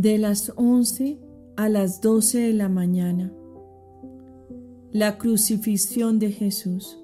[0.00, 1.18] de las 11
[1.56, 3.34] a las 12 de la mañana.
[4.92, 6.98] La crucifixión de Jesús.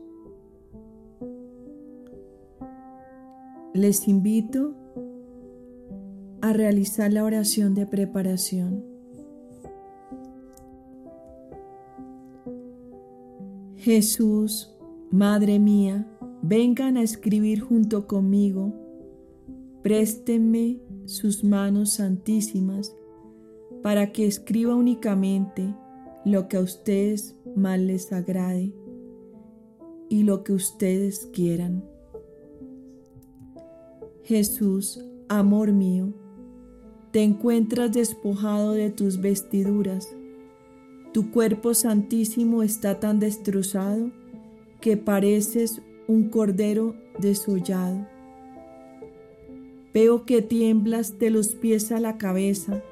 [3.75, 4.75] Les invito
[6.41, 8.83] a realizar la oración de preparación.
[13.77, 14.75] Jesús,
[15.11, 16.07] Madre mía,
[16.41, 18.73] vengan a escribir junto conmigo,
[19.83, 22.95] préstenme sus manos santísimas
[23.83, 25.75] para que escriba únicamente
[26.25, 28.73] lo que a ustedes más les agrade
[30.09, 31.85] y lo que ustedes quieran.
[34.25, 36.13] Jesús, amor mío,
[37.13, 40.15] te encuentras despojado de tus vestiduras.
[41.13, 44.11] Tu cuerpo santísimo está tan destrozado
[44.81, 48.16] que pareces un cordero desollado.
[49.97, 52.83] Veo que tiemblas de los pies a la cabeza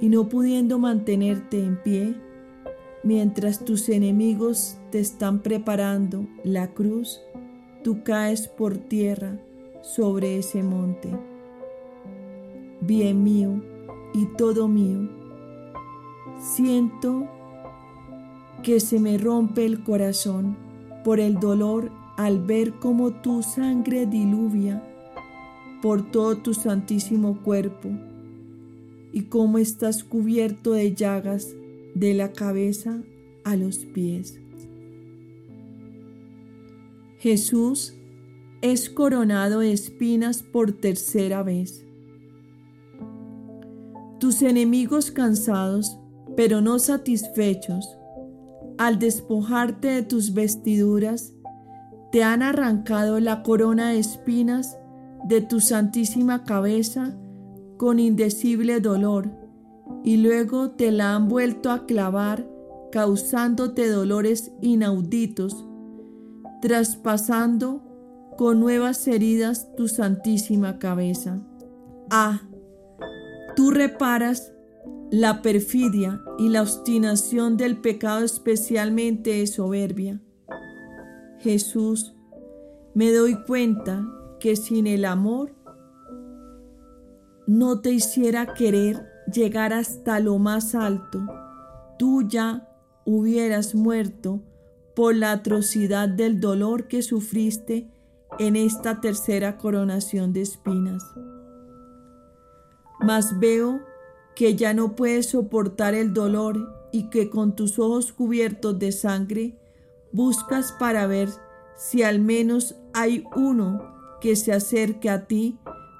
[0.00, 2.14] y no pudiendo mantenerte en pie,
[3.02, 7.20] mientras tus enemigos te están preparando la cruz,
[7.82, 9.40] tú caes por tierra
[9.82, 11.10] sobre ese monte.
[12.80, 13.60] Bien mío
[14.14, 15.10] y todo mío,
[16.38, 17.28] siento
[18.62, 20.56] que se me rompe el corazón
[21.02, 24.93] por el dolor al ver cómo tu sangre diluvia
[25.84, 27.90] por todo tu santísimo cuerpo
[29.12, 31.54] y cómo estás cubierto de llagas
[31.94, 33.02] de la cabeza
[33.44, 34.40] a los pies.
[37.18, 37.98] Jesús
[38.62, 41.84] es coronado de espinas por tercera vez.
[44.18, 45.98] Tus enemigos cansados,
[46.34, 47.98] pero no satisfechos,
[48.78, 51.34] al despojarte de tus vestiduras,
[52.10, 54.78] te han arrancado la corona de espinas
[55.24, 57.16] de tu santísima cabeza
[57.76, 59.30] con indecible dolor,
[60.04, 62.48] y luego te la han vuelto a clavar,
[62.92, 65.66] causándote dolores inauditos,
[66.60, 67.82] traspasando
[68.36, 71.40] con nuevas heridas tu santísima cabeza.
[72.10, 72.42] Ah,
[73.56, 74.52] tú reparas
[75.10, 80.20] la perfidia y la obstinación del pecado especialmente de soberbia.
[81.40, 82.14] Jesús,
[82.94, 84.04] me doy cuenta
[84.44, 85.54] que sin el amor
[87.46, 91.22] no te hiciera querer llegar hasta lo más alto,
[91.98, 92.68] tú ya
[93.06, 94.42] hubieras muerto
[94.94, 97.88] por la atrocidad del dolor que sufriste
[98.38, 101.02] en esta tercera coronación de espinas.
[103.00, 103.80] Mas veo
[104.36, 109.58] que ya no puedes soportar el dolor y que con tus ojos cubiertos de sangre
[110.12, 111.30] buscas para ver
[111.78, 113.93] si al menos hay uno
[114.24, 115.58] que se acerque a ti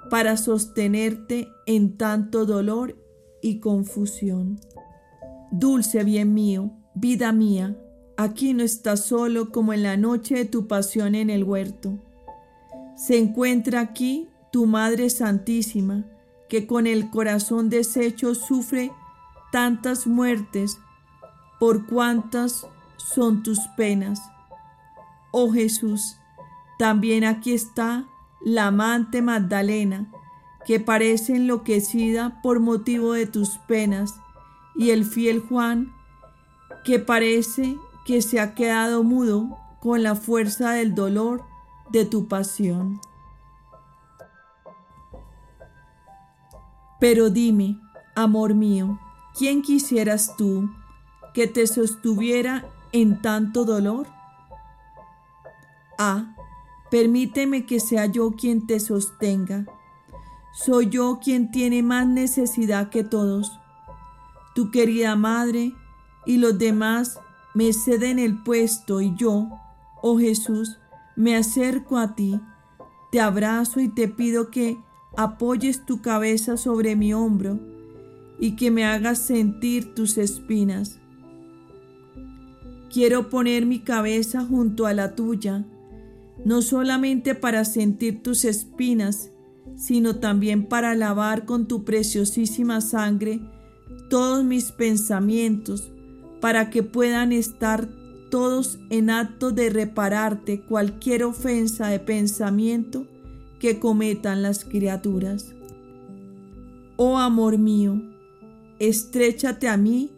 [0.09, 2.97] para sostenerte en tanto dolor
[3.43, 4.59] y confusión.
[5.51, 7.77] Dulce bien mío, vida mía,
[8.17, 11.99] aquí no estás solo como en la noche de tu pasión en el huerto.
[12.97, 16.07] Se encuentra aquí tu Madre Santísima,
[16.49, 18.91] que con el corazón deshecho sufre
[19.53, 20.79] tantas muertes,
[21.61, 24.23] por cuantas son tus penas.
[25.31, 26.17] Oh Jesús,
[26.79, 28.09] también aquí está
[28.45, 30.07] la amante Magdalena,
[30.67, 34.15] que parece enloquecida por motivo de tus penas,
[34.77, 35.93] y el fiel Juan,
[36.85, 41.45] que parece que se ha quedado mudo con la fuerza del dolor
[41.91, 43.01] de tu pasión.
[47.01, 47.79] Pero dime,
[48.15, 48.99] amor mío,
[49.37, 50.71] ¿quién quisieras tú
[51.33, 54.07] que te sostuviera en tanto dolor?
[55.99, 56.34] Ah,
[56.91, 59.67] Permíteme que sea yo quien te sostenga.
[60.53, 63.59] Soy yo quien tiene más necesidad que todos.
[64.55, 65.75] Tu querida madre
[66.27, 67.19] y los demás
[67.55, 69.49] me ceden el puesto y yo,
[70.03, 70.79] oh Jesús,
[71.17, 72.41] me acerco a ti,
[73.11, 74.79] te abrazo y te pido que
[75.17, 77.59] apoyes tu cabeza sobre mi hombro
[78.39, 80.99] y que me hagas sentir tus espinas.
[82.93, 85.65] Quiero poner mi cabeza junto a la tuya
[86.45, 89.31] no solamente para sentir tus espinas,
[89.77, 93.41] sino también para lavar con tu preciosísima sangre
[94.09, 95.91] todos mis pensamientos,
[96.41, 97.89] para que puedan estar
[98.31, 103.07] todos en acto de repararte cualquier ofensa de pensamiento
[103.61, 105.55] que cometan las criaturas.
[106.97, 108.03] Oh amor mío,
[108.79, 110.11] estrechate a mí,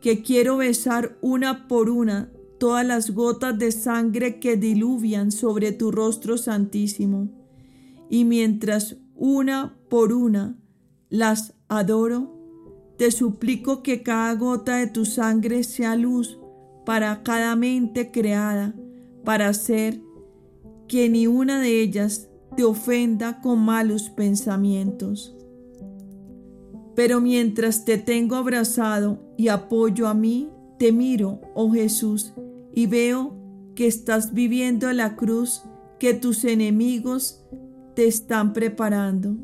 [0.00, 5.90] que quiero besar una por una todas las gotas de sangre que diluvian sobre tu
[5.90, 7.28] rostro santísimo,
[8.10, 10.58] y mientras una por una
[11.08, 12.34] las adoro,
[12.96, 16.38] te suplico que cada gota de tu sangre sea luz
[16.84, 18.74] para cada mente creada,
[19.24, 20.00] para hacer
[20.88, 25.36] que ni una de ellas te ofenda con malos pensamientos.
[26.96, 32.32] Pero mientras te tengo abrazado y apoyo a mí, te miro, oh Jesús,
[32.72, 33.34] y veo
[33.74, 35.62] que estás viviendo la cruz
[35.98, 37.44] que tus enemigos
[37.94, 39.36] te están preparando.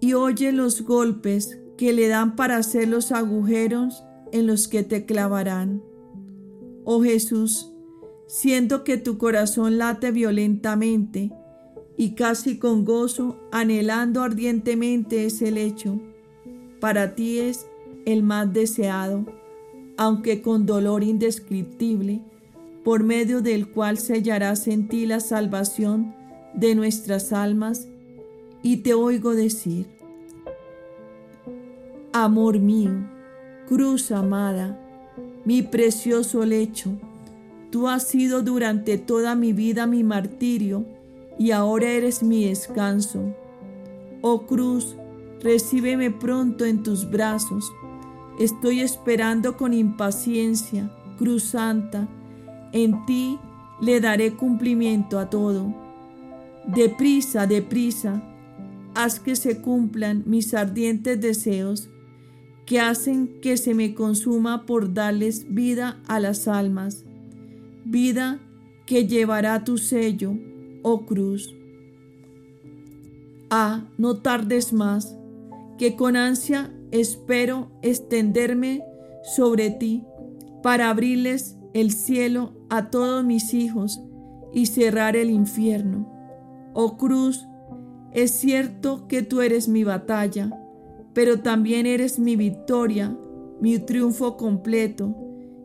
[0.00, 5.04] Y oye los golpes que le dan para hacer los agujeros en los que te
[5.04, 5.82] clavarán.
[6.84, 7.72] Oh Jesús,
[8.26, 11.32] siendo que tu corazón late violentamente
[11.96, 16.00] y casi con gozo, anhelando ardientemente ese lecho,
[16.80, 17.66] para ti es
[18.06, 19.24] el más deseado,
[19.96, 22.20] aunque con dolor indescriptible,
[22.84, 26.14] por medio del cual sellarás en ti la salvación
[26.54, 27.88] de nuestras almas,
[28.62, 29.86] y te oigo decir,
[32.12, 32.92] Amor mío,
[33.68, 34.78] cruz amada,
[35.44, 36.90] mi precioso lecho,
[37.70, 40.84] tú has sido durante toda mi vida mi martirio,
[41.38, 43.34] y ahora eres mi descanso.
[44.20, 44.96] Oh cruz,
[45.40, 47.72] recíbeme pronto en tus brazos.
[48.38, 52.08] Estoy esperando con impaciencia, Cruz Santa,
[52.72, 53.38] en ti
[53.80, 55.74] le daré cumplimiento a todo.
[56.66, 58.22] Deprisa, deprisa,
[58.94, 61.90] haz que se cumplan mis ardientes deseos,
[62.64, 67.04] que hacen que se me consuma por darles vida a las almas,
[67.84, 68.40] vida
[68.86, 70.34] que llevará tu sello,
[70.82, 71.54] oh cruz.
[73.50, 75.16] Ah, no tardes más,
[75.76, 78.84] que con ansia espero extenderme
[79.34, 80.04] sobre ti
[80.62, 84.00] para abrirles el cielo a todos mis hijos
[84.52, 86.08] y cerrar el infierno.
[86.74, 87.46] Oh cruz,
[88.12, 90.50] es cierto que tú eres mi batalla,
[91.14, 93.16] pero también eres mi victoria,
[93.60, 95.16] mi triunfo completo,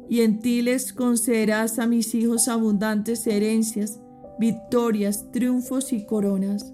[0.10, 4.00] y en ti les concederás a mis hijos abundantes herencias,
[4.40, 6.74] victorias, triunfos y coronas.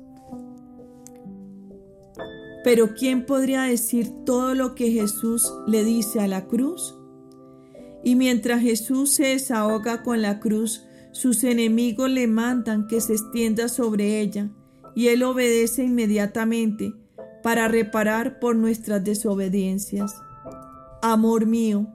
[2.64, 6.96] Pero ¿quién podría decir todo lo que Jesús le dice a la cruz?
[8.04, 13.68] Y mientras Jesús se desahoga con la cruz, sus enemigos le mandan que se extienda
[13.68, 14.50] sobre ella,
[14.96, 16.94] y él obedece inmediatamente
[17.42, 20.16] para reparar por nuestras desobediencias.
[21.02, 21.88] Amor mío,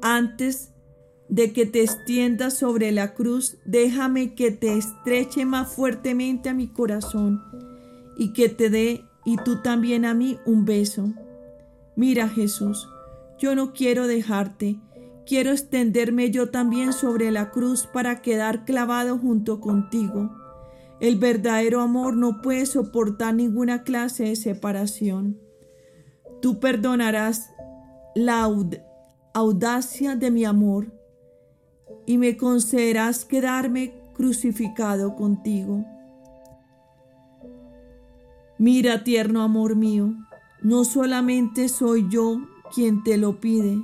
[0.00, 0.72] antes
[1.28, 6.68] de que te extiendas sobre la cruz, déjame que te estreche más fuertemente a mi
[6.68, 7.42] corazón
[8.16, 11.12] y que te dé y tú también a mí un beso.
[11.96, 12.88] Mira Jesús,
[13.38, 14.78] yo no quiero dejarte,
[15.26, 20.30] quiero extenderme yo también sobre la cruz para quedar clavado junto contigo.
[21.00, 25.40] El verdadero amor no puede soportar ninguna clase de separación.
[26.40, 27.50] Tú perdonarás
[28.14, 28.48] la
[29.34, 30.92] audacia de mi amor
[32.06, 35.84] y me concederás quedarme crucificado contigo.
[38.62, 40.14] Mira, tierno amor mío,
[40.60, 42.42] no solamente soy yo
[42.72, 43.82] quien te lo pide,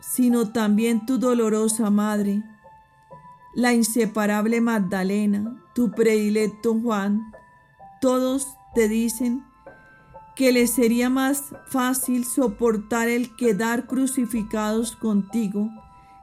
[0.00, 2.42] sino también tu dolorosa madre,
[3.54, 7.30] la inseparable Magdalena, tu predilecto Juan.
[8.00, 9.44] Todos te dicen
[10.34, 15.70] que les sería más fácil soportar el quedar crucificados contigo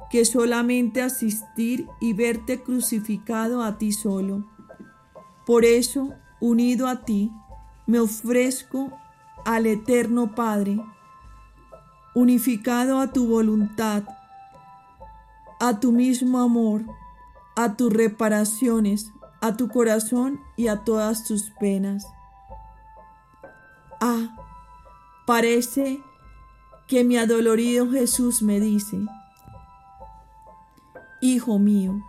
[0.10, 4.44] que solamente asistir y verte crucificado a ti solo.
[5.46, 6.14] Por eso
[6.46, 7.32] unido a ti,
[7.88, 8.92] me ofrezco
[9.46, 10.80] al Eterno Padre,
[12.14, 14.04] unificado a tu voluntad,
[15.60, 16.86] a tu mismo amor,
[17.56, 19.12] a tus reparaciones,
[19.42, 22.06] a tu corazón y a todas tus penas.
[24.00, 24.36] Ah,
[25.26, 26.00] parece
[26.88, 28.98] que mi adolorido Jesús me dice,
[31.22, 32.04] Hijo mío,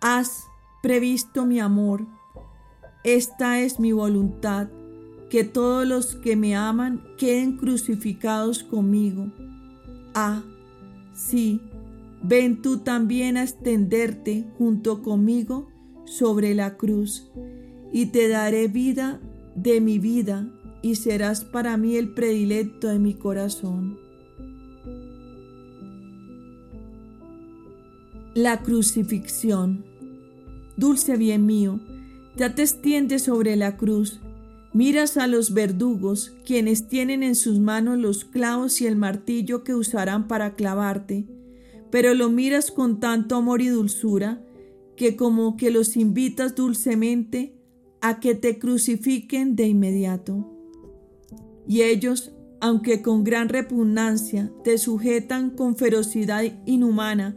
[0.00, 0.46] has
[0.82, 2.06] previsto mi amor,
[3.04, 4.68] esta es mi voluntad,
[5.30, 9.30] que todos los que me aman queden crucificados conmigo.
[10.14, 10.42] Ah,
[11.12, 11.60] sí,
[12.22, 15.68] ven tú también a extenderte junto conmigo
[16.04, 17.30] sobre la cruz,
[17.92, 19.20] y te daré vida
[19.54, 20.48] de mi vida,
[20.82, 23.98] y serás para mí el predilecto de mi corazón.
[28.34, 29.84] La crucifixión.
[30.76, 31.80] Dulce bien mío,
[32.38, 34.20] ya te extiendes sobre la cruz,
[34.72, 39.74] miras a los verdugos, quienes tienen en sus manos los clavos y el martillo que
[39.74, 41.26] usarán para clavarte,
[41.90, 44.40] pero lo miras con tanto amor y dulzura,
[44.96, 47.54] que como que los invitas dulcemente
[48.00, 50.48] a que te crucifiquen de inmediato.
[51.66, 57.36] Y ellos, aunque con gran repugnancia, te sujetan con ferocidad inhumana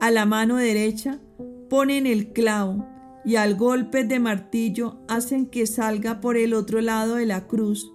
[0.00, 1.20] a la mano derecha,
[1.68, 2.86] ponen el clavo
[3.28, 7.92] y al golpe de martillo hacen que salga por el otro lado de la cruz.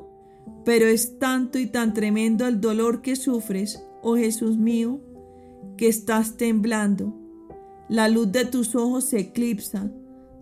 [0.64, 5.02] Pero es tanto y tan tremendo el dolor que sufres, oh Jesús mío,
[5.76, 7.16] que estás temblando.
[7.90, 9.92] La luz de tus ojos se eclipsa,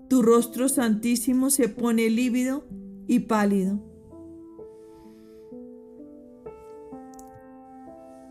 [0.09, 2.65] tu rostro santísimo se pone lívido
[3.07, 3.79] y pálido.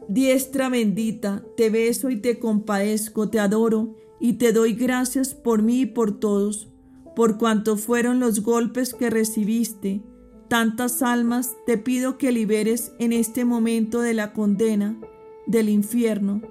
[0.09, 5.81] Diestra bendita, te beso y te compadezco, te adoro y te doy gracias por mí
[5.81, 6.69] y por todos,
[7.17, 10.03] por cuanto fueron los golpes que recibiste.
[10.49, 15.01] Tantas almas te pido que liberes en este momento de la condena,
[15.47, 16.43] del infierno.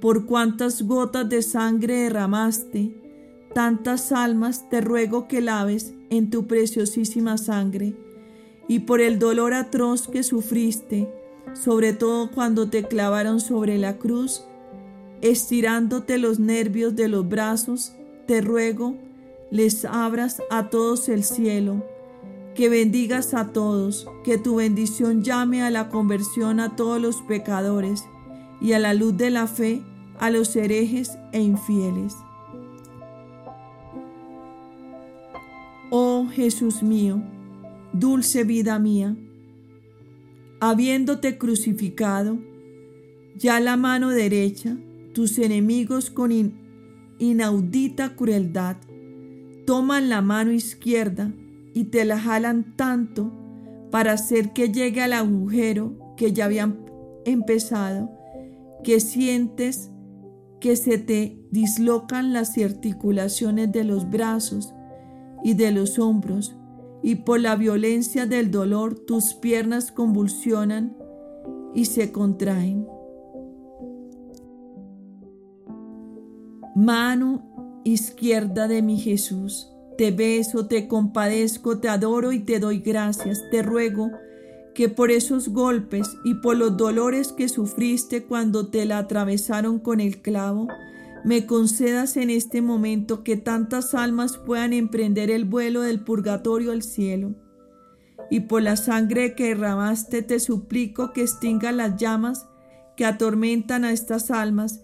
[0.00, 3.00] Por cuantas gotas de sangre derramaste,
[3.54, 7.94] tantas almas te ruego que laves en tu preciosísima sangre.
[8.68, 11.08] Y por el dolor atroz que sufriste,
[11.54, 14.44] sobre todo cuando te clavaron sobre la cruz,
[15.22, 17.94] estirándote los nervios de los brazos,
[18.26, 18.96] te ruego,
[19.50, 21.84] les abras a todos el cielo,
[22.54, 28.04] que bendigas a todos, que tu bendición llame a la conversión a todos los pecadores
[28.60, 29.82] y a la luz de la fe
[30.18, 32.16] a los herejes e infieles.
[35.90, 37.22] Oh Jesús mío,
[37.92, 39.16] dulce vida mía,
[40.60, 42.38] habiéndote crucificado,
[43.36, 44.76] ya la mano derecha
[45.16, 46.30] tus enemigos con
[47.18, 48.76] inaudita crueldad
[49.66, 51.32] toman la mano izquierda
[51.72, 53.32] y te la jalan tanto
[53.90, 56.84] para hacer que llegue al agujero que ya habían
[57.24, 58.10] empezado,
[58.84, 59.90] que sientes
[60.60, 64.74] que se te dislocan las articulaciones de los brazos
[65.42, 66.56] y de los hombros,
[67.02, 70.94] y por la violencia del dolor tus piernas convulsionan
[71.74, 72.95] y se contraen.
[76.76, 83.40] Mano izquierda de mi Jesús, te beso, te compadezco, te adoro y te doy gracias.
[83.50, 84.10] Te ruego
[84.74, 90.00] que por esos golpes y por los dolores que sufriste cuando te la atravesaron con
[90.00, 90.68] el clavo,
[91.24, 96.82] me concedas en este momento que tantas almas puedan emprender el vuelo del purgatorio al
[96.82, 97.36] cielo.
[98.30, 102.46] Y por la sangre que derramaste te suplico que extinga las llamas
[102.98, 104.82] que atormentan a estas almas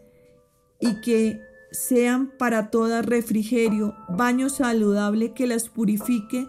[0.80, 6.46] y que sean para todas refrigerio, baño saludable que las purifique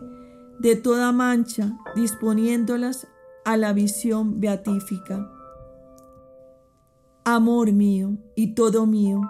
[0.59, 3.07] de toda mancha, disponiéndolas
[3.45, 5.31] a la visión beatífica.
[7.23, 9.21] Amor mío y todo mío,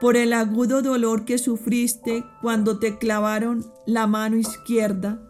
[0.00, 5.22] por el agudo dolor que sufriste cuando te clavaron la mano izquierda,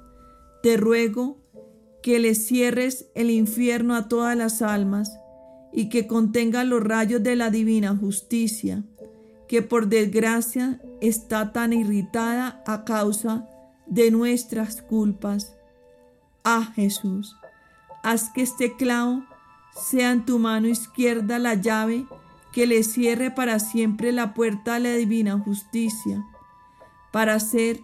[0.63, 1.39] te ruego
[2.03, 5.17] que le cierres el infierno a todas las almas
[5.73, 8.85] y que contenga los rayos de la divina justicia
[9.49, 13.49] que por desgracia está tan irritada a causa
[13.87, 15.57] de nuestras culpas.
[16.45, 17.37] Ah Jesús,
[18.03, 19.25] haz que este clavo
[19.75, 22.07] sea en tu mano izquierda la llave
[22.53, 26.25] que le cierre para siempre la puerta a la divina justicia,
[27.13, 27.81] para hacer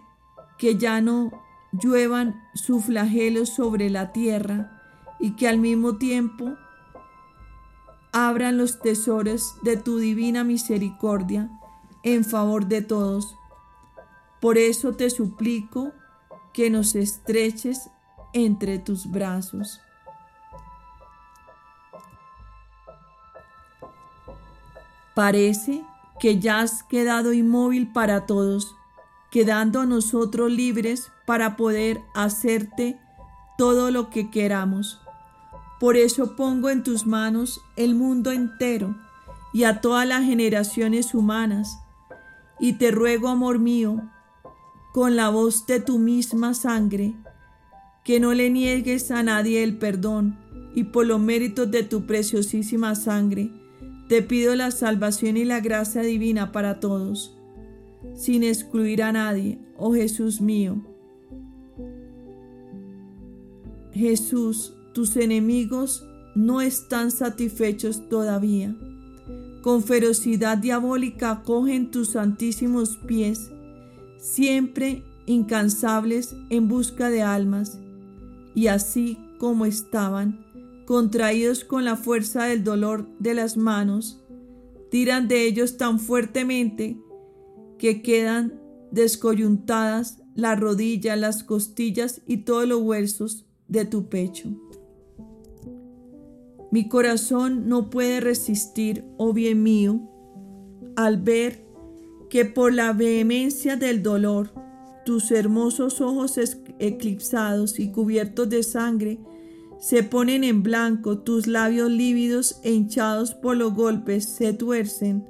[0.57, 4.81] que ya no lluevan su flagelo sobre la tierra
[5.19, 6.55] y que al mismo tiempo
[8.13, 11.49] abran los tesoros de tu divina misericordia
[12.03, 13.35] en favor de todos.
[14.39, 15.91] Por eso te suplico
[16.53, 17.89] que nos estreches
[18.33, 19.81] entre tus brazos.
[25.15, 25.83] Parece
[26.19, 28.75] que ya has quedado inmóvil para todos,
[29.31, 32.99] quedando a nosotros libres para poder hacerte
[33.57, 35.02] todo lo que queramos.
[35.83, 38.95] Por eso pongo en tus manos el mundo entero
[39.51, 41.77] y a todas las generaciones humanas.
[42.57, 44.01] Y te ruego, amor mío,
[44.93, 47.15] con la voz de tu misma sangre,
[48.05, 50.39] que no le niegues a nadie el perdón,
[50.73, 53.51] y por los méritos de tu preciosísima sangre,
[54.07, 57.37] te pido la salvación y la gracia divina para todos,
[58.15, 60.81] sin excluir a nadie, oh Jesús mío.
[63.91, 68.75] Jesús, tus enemigos no están satisfechos todavía.
[69.61, 73.51] Con ferocidad diabólica cogen tus santísimos pies,
[74.17, 77.79] siempre incansables en busca de almas,
[78.55, 80.45] y así como estaban,
[80.85, 84.21] contraídos con la fuerza del dolor de las manos,
[84.91, 86.97] tiran de ellos tan fuertemente
[87.79, 94.49] que quedan descoyuntadas la rodilla, las costillas y todos los huesos de tu pecho.
[96.73, 99.99] Mi corazón no puede resistir, oh bien mío,
[100.95, 101.63] al ver
[102.31, 104.51] que por la vehemencia del dolor,
[105.05, 106.39] tus hermosos ojos
[106.79, 109.19] eclipsados y cubiertos de sangre
[109.79, 115.23] se ponen en blanco, tus labios lívidos e hinchados por los golpes se tuercen,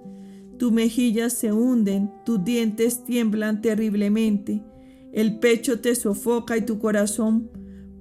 [0.58, 4.64] tus mejillas se hunden, tus dientes tiemblan terriblemente,
[5.12, 7.52] el pecho te sofoca y tu corazón,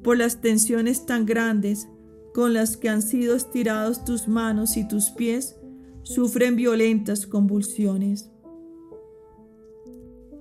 [0.05, 1.89] por las tensiones tan grandes
[2.35, 5.57] con las que han sido estirados tus manos y tus pies,
[6.03, 8.31] sufren violentas convulsiones.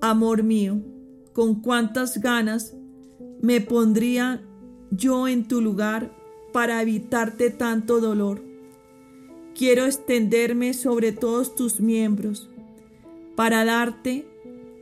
[0.00, 0.80] Amor mío,
[1.32, 2.74] con cuántas ganas
[3.40, 4.42] me pondría
[4.90, 6.12] yo en tu lugar
[6.52, 8.42] para evitarte tanto dolor.
[9.54, 12.48] Quiero extenderme sobre todos tus miembros
[13.36, 14.26] para darte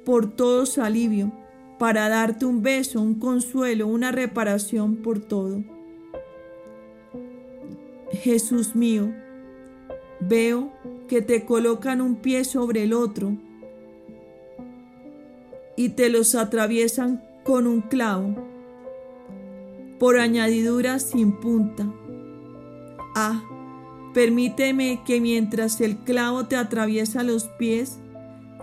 [0.05, 1.33] por todos alivio,
[1.79, 5.63] para darte un beso, un consuelo, una reparación por todo.
[8.13, 9.13] Jesús mío,
[10.21, 10.73] veo
[11.09, 13.37] que te colocan un pie sobre el otro
[15.77, 18.35] y te los atraviesan con un clavo
[19.99, 21.93] por añadidura sin punta.
[23.15, 23.43] Ah,
[24.15, 27.99] permíteme que mientras el clavo te atraviesa los pies,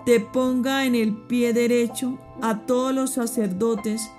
[0.06, 4.10] te ponga en el pie derecho a todos los sacerdotes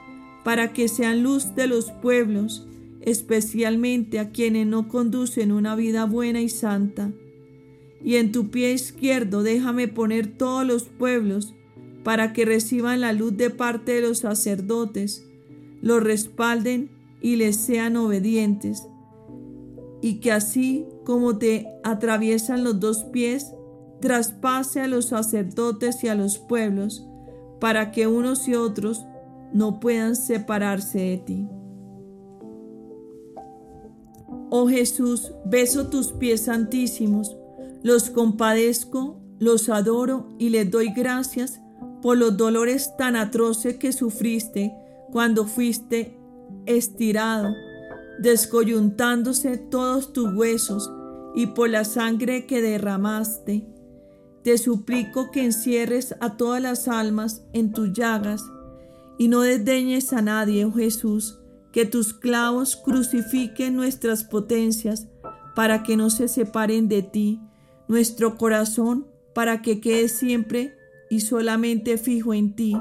[0.44, 2.66] para que sean luz de los pueblos,
[3.02, 7.12] especialmente a quienes no conducen una vida buena y santa.
[8.04, 11.54] Y en tu pie izquierdo déjame poner todos los pueblos
[12.04, 15.26] para que reciban la luz de parte de los sacerdotes,
[15.82, 18.86] los respalden y les sean obedientes,
[20.00, 23.52] y que así como te atraviesan los dos pies,
[24.00, 27.04] traspase a los sacerdotes y a los pueblos,
[27.60, 29.04] para que unos y otros
[29.52, 31.48] no puedan separarse de ti.
[34.50, 37.36] Oh Jesús, beso tus pies santísimos,
[37.82, 41.60] los compadezco, los adoro y les doy gracias
[42.02, 44.72] por los dolores tan atroces que sufriste
[45.10, 46.18] cuando fuiste
[46.66, 47.54] estirado,
[48.20, 50.90] descoyuntándose todos tus huesos
[51.34, 53.66] y por la sangre que derramaste.
[54.42, 58.42] Te suplico que encierres a todas las almas en tus llagas
[59.18, 61.38] y no desdeñes a nadie, oh Jesús,
[61.72, 65.06] que tus clavos crucifiquen nuestras potencias
[65.54, 67.40] para que no se separen de ti,
[67.88, 70.74] nuestro corazón para que quede siempre
[71.10, 72.74] y solamente fijo en ti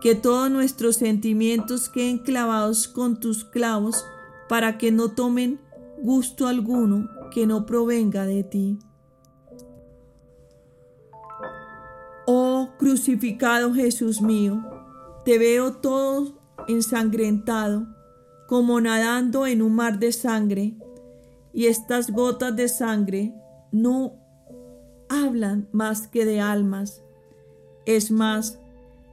[0.00, 4.04] que todos nuestros sentimientos queden clavados con tus clavos
[4.48, 5.60] para que no tomen
[6.02, 8.78] gusto alguno que no provenga de ti.
[12.26, 14.62] Oh crucificado Jesús mío,
[15.24, 17.86] te veo todo ensangrentado,
[18.48, 20.74] como nadando en un mar de sangre,
[21.52, 23.34] y estas gotas de sangre
[23.72, 24.14] no
[25.10, 27.02] hablan más que de almas.
[27.84, 28.58] Es más,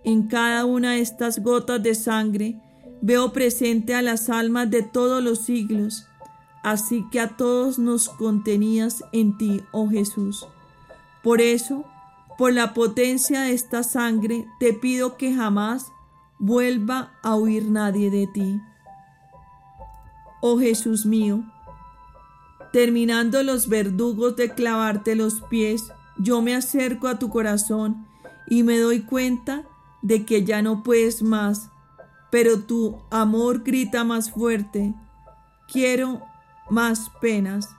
[0.05, 2.61] en cada una de estas gotas de sangre
[3.01, 6.07] veo presente a las almas de todos los siglos,
[6.63, 10.47] así que a todos nos contenías en ti, oh Jesús.
[11.23, 11.83] Por eso,
[12.37, 15.91] por la potencia de esta sangre, te pido que jamás
[16.39, 18.61] vuelva a huir nadie de ti.
[20.41, 21.43] Oh Jesús mío,
[22.71, 28.05] terminando los verdugos de clavarte los pies, yo me acerco a tu corazón
[28.47, 29.63] y me doy cuenta
[30.01, 31.71] de que ya no puedes más,
[32.31, 34.93] pero tu amor grita más fuerte,
[35.71, 36.21] quiero
[36.69, 37.69] más penas.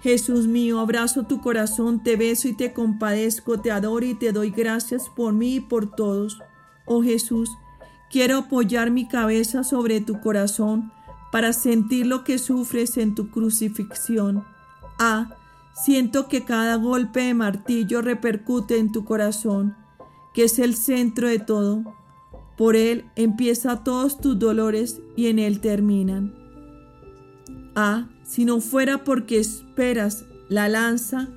[0.00, 4.50] Jesús mío, abrazo tu corazón, te beso y te compadezco, te adoro y te doy
[4.50, 6.38] gracias por mí y por todos.
[6.86, 7.50] Oh Jesús,
[8.10, 10.92] quiero apoyar mi cabeza sobre tu corazón
[11.32, 14.44] para sentir lo que sufres en tu crucifixión.
[14.98, 15.36] Ah,
[15.76, 19.76] Siento que cada golpe de martillo repercute en tu corazón,
[20.32, 21.84] que es el centro de todo.
[22.56, 26.34] Por él empieza todos tus dolores y en él terminan.
[27.74, 31.28] Ah, si no fuera porque esperas la lanza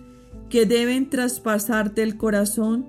[0.49, 2.87] que deben traspasarte el corazón,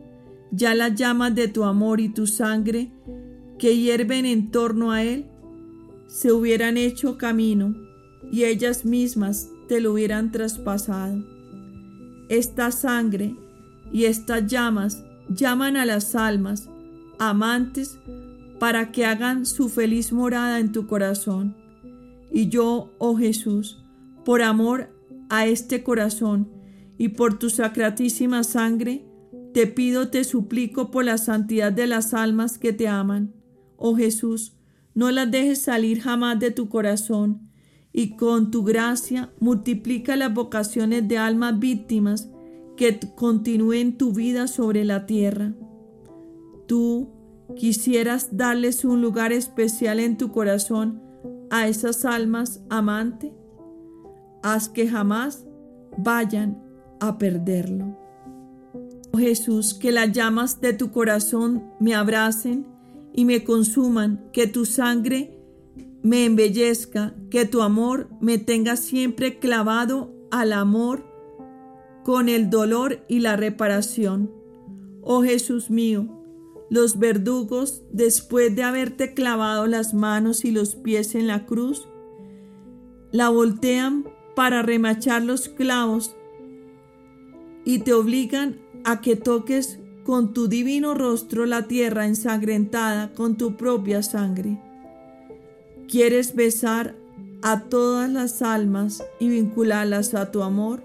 [0.52, 2.92] ya las llamas de tu amor y tu sangre
[3.60, 5.26] que hierven en torno a él
[6.06, 7.76] se hubieran hecho camino
[8.32, 11.22] y ellas mismas te lo hubieran traspasado.
[12.30, 13.36] Esta sangre
[13.92, 16.70] y estas llamas llaman a las almas
[17.18, 17.98] amantes
[18.58, 21.54] para que hagan su feliz morada en tu corazón.
[22.32, 23.84] Y yo, oh Jesús,
[24.24, 24.88] por amor
[25.28, 26.48] a este corazón
[26.96, 29.04] y por tu sacratísima sangre,
[29.52, 33.34] te pido, te suplico por la santidad de las almas que te aman.
[33.82, 34.52] Oh Jesús,
[34.94, 37.48] no las dejes salir jamás de tu corazón
[37.94, 42.28] y con tu gracia multiplica las vocaciones de almas víctimas
[42.76, 45.54] que continúen tu vida sobre la tierra.
[46.66, 47.08] Tú
[47.56, 51.00] quisieras darles un lugar especial en tu corazón
[51.48, 53.32] a esas almas amante.
[54.42, 55.46] Haz que jamás
[55.96, 56.62] vayan
[57.00, 57.98] a perderlo.
[59.12, 62.66] Oh Jesús, que las llamas de tu corazón me abracen
[63.12, 65.36] y me consuman, que tu sangre
[66.02, 71.04] me embellezca, que tu amor me tenga siempre clavado al amor
[72.04, 74.30] con el dolor y la reparación.
[75.02, 76.08] Oh Jesús mío,
[76.70, 81.88] los verdugos, después de haberte clavado las manos y los pies en la cruz,
[83.12, 86.14] la voltean para remachar los clavos
[87.64, 89.79] y te obligan a que toques
[90.10, 94.60] con tu divino rostro la tierra ensangrentada con tu propia sangre.
[95.88, 96.96] ¿Quieres besar
[97.42, 100.82] a todas las almas y vincularlas a tu amor?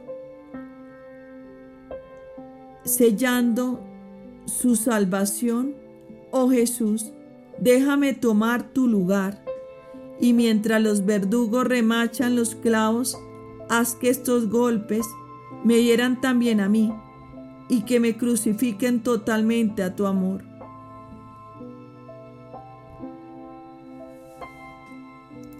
[2.83, 3.79] Sellando
[4.45, 5.73] su salvación,
[6.29, 7.11] oh Jesús,
[7.59, 9.43] déjame tomar tu lugar.
[10.21, 13.17] Y mientras los verdugos remachan los clavos,
[13.69, 15.07] haz que estos golpes
[15.63, 16.93] me hieran también a mí
[17.69, 20.43] y que me crucifiquen totalmente a tu amor.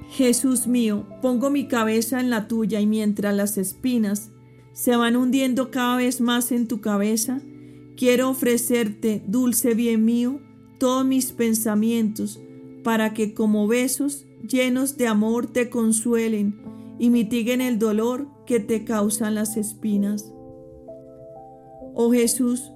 [0.10, 4.32] Jesús mío, pongo mi cabeza en la tuya y mientras las espinas
[4.72, 7.42] se van hundiendo cada vez más en tu cabeza,
[7.98, 10.40] quiero ofrecerte, dulce bien mío,
[10.80, 12.40] todos mis pensamientos,
[12.84, 16.62] para que como besos llenos de amor te consuelen
[17.00, 20.35] y mitiguen el dolor que te causan las espinas.
[21.96, 22.72] Oh Jesús,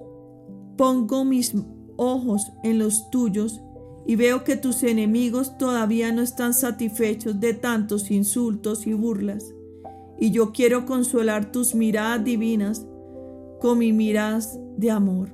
[0.76, 1.54] pongo mis
[1.96, 3.60] ojos en los tuyos
[4.06, 9.52] y veo que tus enemigos todavía no están satisfechos de tantos insultos y burlas.
[10.18, 12.86] Y yo quiero consolar tus miradas divinas
[13.60, 15.28] con mi miradas de amor.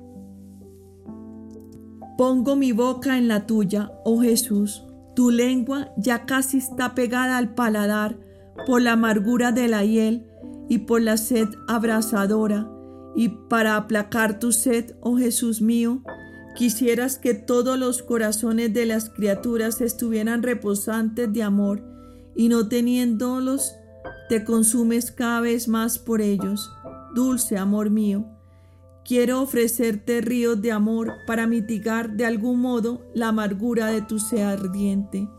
[2.17, 4.83] Pongo mi boca en la tuya, oh Jesús.
[5.15, 8.19] Tu lengua ya casi está pegada al paladar
[8.65, 10.27] por la amargura de la hiel
[10.67, 12.69] y por la sed abrasadora.
[13.17, 16.01] Y para aplacar tu sed, oh Jesús mío,
[16.57, 21.83] Quisieras que todos los corazones de las criaturas estuvieran reposantes de amor
[22.35, 23.75] y no teniéndolos,
[24.27, 26.71] te consumes cada vez más por ellos.
[27.13, 28.25] Dulce amor mío,
[29.05, 34.41] quiero ofrecerte ríos de amor para mitigar de algún modo la amargura de tu sed
[34.41, 35.29] ardiente.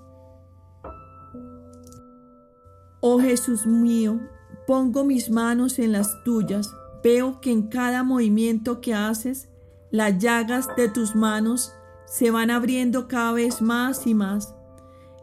[3.00, 4.20] Oh Jesús mío,
[4.68, 9.48] pongo mis manos en las tuyas, veo que en cada movimiento que haces
[9.90, 11.72] las llagas de tus manos
[12.06, 14.54] se van abriendo cada vez más y más.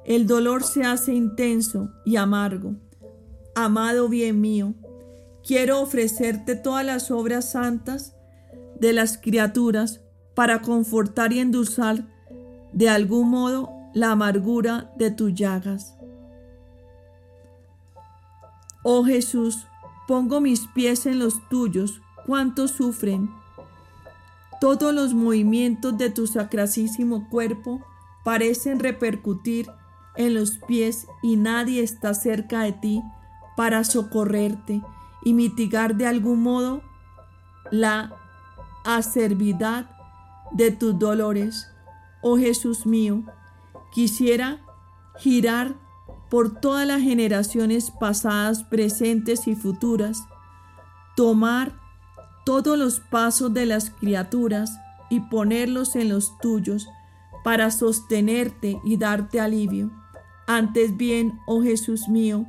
[0.05, 2.75] El dolor se hace intenso y amargo.
[3.55, 4.73] Amado bien mío,
[5.43, 8.15] quiero ofrecerte todas las obras santas
[8.79, 10.01] de las criaturas
[10.35, 12.05] para confortar y endulzar
[12.73, 15.95] de algún modo la amargura de tus llagas.
[18.83, 19.65] Oh Jesús,
[20.07, 23.29] pongo mis pies en los tuyos, cuántos sufren
[24.65, 27.81] todos los movimientos de tu sacrasísimo cuerpo
[28.23, 29.69] parecen repercutir
[30.15, 33.03] en los pies y nadie está cerca de ti
[33.57, 34.81] para socorrerte
[35.23, 36.81] y mitigar de algún modo
[37.69, 38.15] la
[38.85, 39.89] acervidad
[40.51, 41.69] de tus dolores.
[42.21, 43.23] Oh Jesús mío,
[43.91, 44.61] quisiera
[45.17, 45.75] girar
[46.29, 50.23] por todas las generaciones pasadas, presentes y futuras,
[51.15, 51.73] tomar
[52.45, 56.88] todos los pasos de las criaturas y ponerlos en los tuyos
[57.43, 59.91] para sostenerte y darte alivio.
[60.47, 62.45] Antes bien, oh Jesús mío,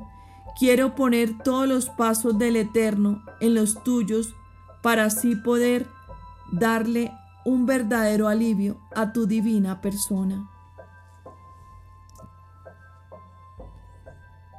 [0.59, 4.35] quiero poner todos los pasos del Eterno en los tuyos
[4.83, 5.87] para así poder
[6.53, 7.13] darle
[7.45, 10.49] un verdadero alivio a tu divina persona.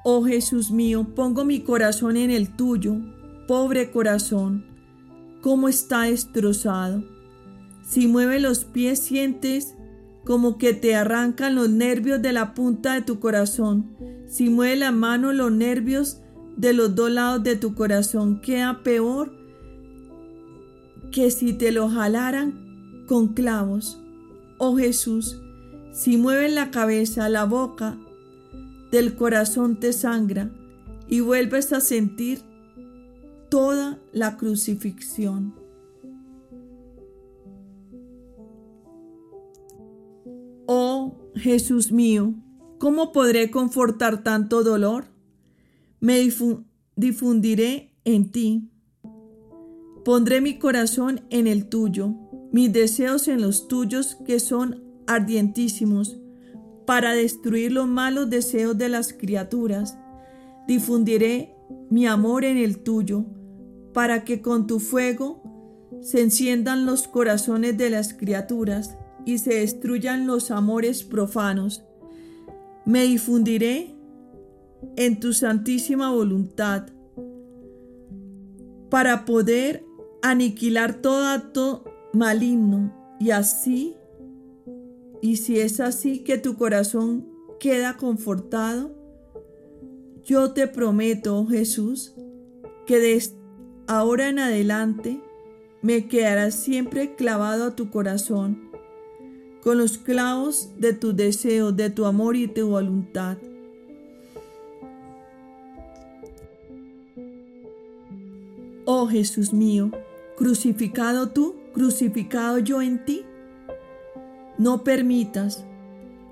[0.09, 2.95] Oh Jesús mío, pongo mi corazón en el tuyo,
[3.45, 4.63] pobre corazón
[5.41, 7.03] cómo está destrozado.
[7.85, 9.75] Si mueve los pies sientes
[10.23, 13.97] como que te arrancan los nervios de la punta de tu corazón.
[14.29, 16.21] Si mueve la mano los nervios
[16.55, 18.39] de los dos lados de tu corazón.
[18.39, 19.33] Queda peor
[21.11, 24.01] que si te lo jalaran con clavos.
[24.57, 25.41] Oh Jesús,
[25.91, 27.97] si mueves la cabeza, la boca
[28.91, 30.51] del corazón te sangra
[31.07, 32.41] y vuelves a sentir
[33.49, 35.55] toda la crucifixión.
[40.65, 42.33] Oh Jesús mío,
[42.77, 45.05] ¿cómo podré confortar tanto dolor?
[45.99, 46.19] Me
[46.95, 48.69] difundiré en ti.
[50.03, 52.15] Pondré mi corazón en el tuyo,
[52.51, 56.17] mis deseos en los tuyos que son ardientísimos
[56.87, 59.97] para destruir los malos deseos de las criaturas.
[60.69, 61.53] Difundiré
[61.89, 63.25] mi amor en el tuyo,
[63.93, 65.43] para que con tu fuego
[66.01, 71.83] se enciendan los corazones de las criaturas y se destruyan los amores profanos.
[72.85, 73.93] Me difundiré
[74.95, 76.85] en tu santísima voluntad
[78.89, 79.83] para poder
[80.21, 83.97] aniquilar todo acto maligno y así,
[85.21, 87.27] y si es así que tu corazón
[87.59, 88.91] queda confortado,
[90.23, 92.13] yo te prometo, Jesús,
[92.85, 93.21] que de
[93.87, 95.21] ahora en adelante
[95.81, 98.67] me quedarás siempre clavado a tu corazón
[99.63, 103.37] con los clavos de tu deseo, de tu amor y tu voluntad.
[108.85, 109.91] Oh Jesús mío,
[110.37, 113.25] crucificado tú, crucificado yo en ti,
[114.57, 115.65] no permitas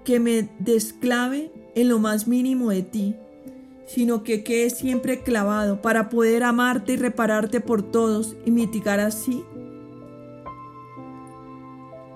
[0.04, 3.16] que me desclave en lo más mínimo de ti,
[3.88, 9.44] sino que quede siempre clavado para poder amarte y repararte por todos y mitigar así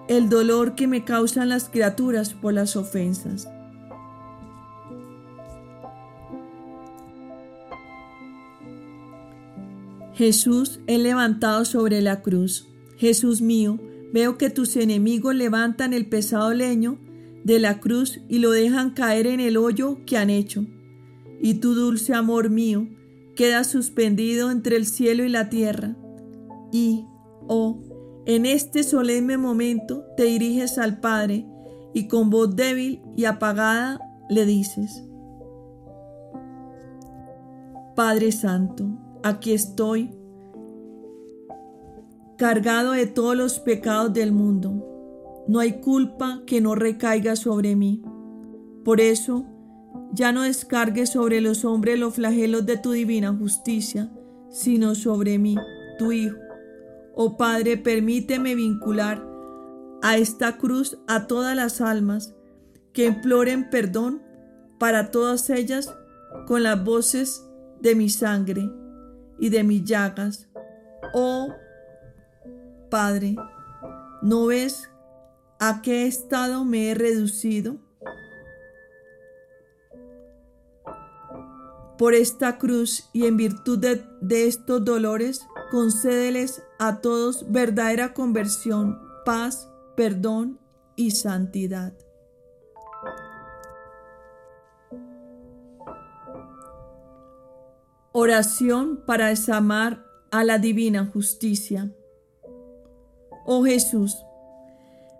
[0.10, 3.48] el dolor que me causan las criaturas por las ofensas.
[10.15, 12.67] Jesús he levantado sobre la cruz.
[12.98, 13.80] Jesús mío,
[14.13, 17.00] veo que tus enemigos levantan el pesado leño
[17.43, 20.65] de la cruz y lo dejan caer en el hoyo que han hecho
[21.41, 22.88] y tu dulce amor mío
[23.36, 25.95] queda suspendido entre el cielo y la tierra.
[26.72, 27.06] Y,
[27.48, 27.80] oh,
[28.26, 31.45] en este solemne momento te diriges al Padre
[31.93, 35.04] y con voz débil y apagada le dices,
[37.95, 38.88] Padre Santo,
[39.24, 40.12] aquí estoy,
[42.39, 45.43] cargado de todos los pecados del mundo.
[45.49, 48.02] No hay culpa que no recaiga sobre mí.
[48.86, 49.45] Por eso,
[50.13, 54.10] ya no descargues sobre los hombres los flagelos de tu divina justicia,
[54.49, 55.58] sino sobre mí,
[55.97, 56.38] tu Hijo.
[57.13, 59.21] Oh Padre, permíteme vincular
[60.02, 62.34] a esta cruz a todas las almas
[62.93, 64.23] que imploren perdón
[64.80, 65.93] para todas ellas
[66.47, 67.45] con las voces
[67.82, 68.71] de mi sangre
[69.39, 70.47] y de mis llagas.
[71.13, 71.49] Oh
[72.89, 73.36] Padre,
[74.21, 74.89] ¿no ves
[75.60, 77.78] a qué estado me he reducido?
[81.97, 89.69] Por esta cruz y en virtud de, estos dolores, concédeles a todos verdadera conversión, paz,
[89.95, 90.60] perdón
[90.95, 91.93] y santidad.
[98.13, 101.93] Oración para desamar a la divina justicia.
[103.51, 104.23] Oh Jesús,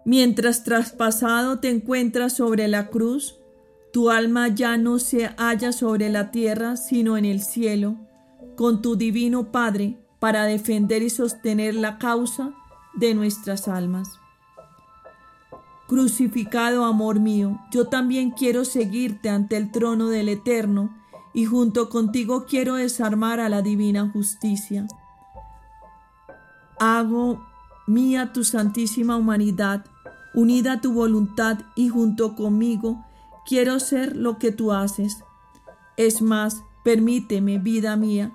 [0.06, 3.40] mientras traspasado te encuentras sobre la cruz,
[3.92, 7.96] tu alma ya no se halla sobre la tierra, sino en el cielo,
[8.56, 12.54] con tu divino Padre, para defender y sostener la causa
[12.94, 14.20] de nuestras almas.
[15.88, 20.96] Crucificado amor mío, yo también quiero seguirte ante el trono del Eterno,
[21.34, 24.86] y junto contigo quiero desarmar a la divina justicia.
[26.78, 27.49] Hago
[27.90, 29.84] mía tu santísima humanidad,
[30.36, 33.04] unida a tu voluntad y junto conmigo,
[33.48, 35.24] quiero ser lo que tú haces.
[35.98, 38.32] Es más, permíteme, vida mía,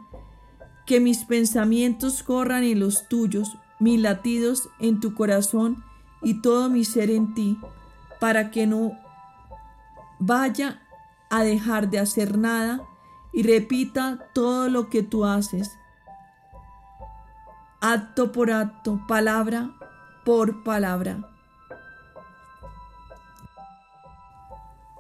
[0.87, 5.85] que mis pensamientos corran en los tuyos, mis latidos en tu corazón
[6.21, 7.57] y todo mi ser en ti,
[8.19, 8.91] para que no
[10.19, 10.83] vaya
[11.31, 12.83] a dejar de hacer nada
[13.33, 15.79] y repita todo lo que tú haces,
[17.85, 19.75] acto por acto, palabra
[20.25, 21.29] por palabra.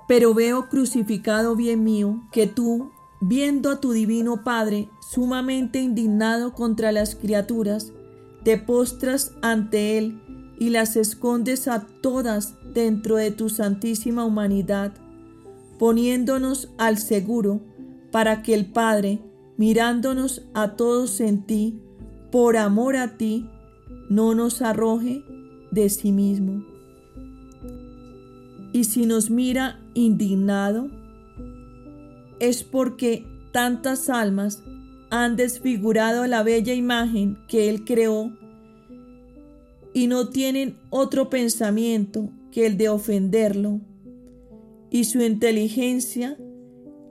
[0.06, 2.90] Pero veo crucificado bien mío que tú,
[3.22, 7.90] viendo a tu divino Padre sumamente indignado contra las criaturas,
[8.42, 14.92] te postras ante Él y las escondes a todas dentro de tu santísima humanidad,
[15.78, 17.62] poniéndonos al seguro
[18.10, 19.22] para que el Padre,
[19.56, 21.80] mirándonos a todos en ti,
[22.34, 23.46] por amor a ti,
[24.08, 25.22] no nos arroje
[25.70, 26.64] de sí mismo.
[28.72, 30.90] Y si nos mira indignado,
[32.40, 34.64] es porque tantas almas
[35.10, 38.36] han desfigurado la bella imagen que Él creó
[39.92, 43.80] y no tienen otro pensamiento que el de ofenderlo,
[44.90, 46.36] y su inteligencia,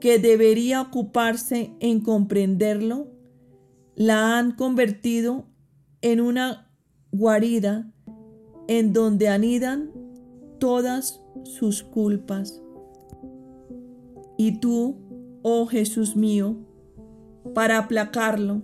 [0.02, 3.13] que debería ocuparse en comprenderlo,
[3.96, 5.46] la han convertido
[6.02, 6.70] en una
[7.12, 7.92] guarida
[8.68, 9.90] en donde anidan
[10.58, 12.60] todas sus culpas.
[14.36, 14.96] Y tú,
[15.42, 16.56] oh Jesús mío,
[17.54, 18.62] para aplacarlo,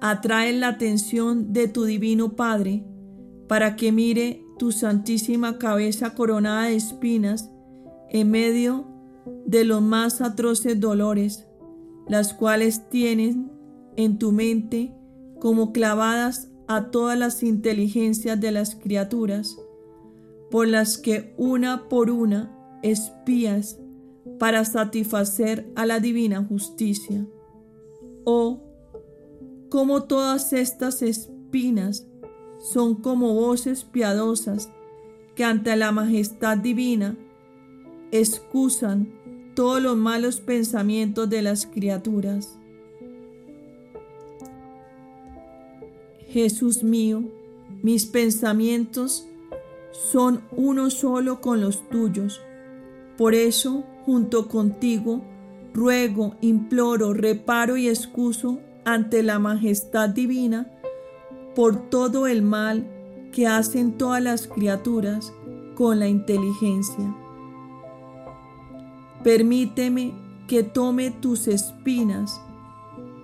[0.00, 2.84] atrae la atención de tu divino Padre,
[3.46, 7.50] para que mire tu santísima cabeza coronada de espinas
[8.08, 8.86] en medio
[9.46, 11.46] de los más atroces dolores,
[12.08, 13.49] las cuales tienen
[14.00, 14.92] en tu mente
[15.38, 19.56] como clavadas a todas las inteligencias de las criaturas,
[20.50, 23.78] por las que una por una espías
[24.38, 27.26] para satisfacer a la divina justicia.
[28.24, 28.60] Oh,
[29.68, 32.06] como todas estas espinas
[32.58, 34.70] son como voces piadosas
[35.34, 37.16] que ante la majestad divina
[38.12, 39.12] excusan
[39.54, 42.59] todos los malos pensamientos de las criaturas.
[46.30, 47.24] Jesús mío,
[47.82, 49.26] mis pensamientos
[49.90, 52.40] son uno solo con los tuyos.
[53.18, 55.22] Por eso, junto contigo,
[55.74, 60.70] ruego, imploro, reparo y excuso ante la majestad divina
[61.56, 62.86] por todo el mal
[63.32, 65.32] que hacen todas las criaturas
[65.74, 67.12] con la inteligencia.
[69.24, 70.14] Permíteme
[70.46, 72.40] que tome tus espinas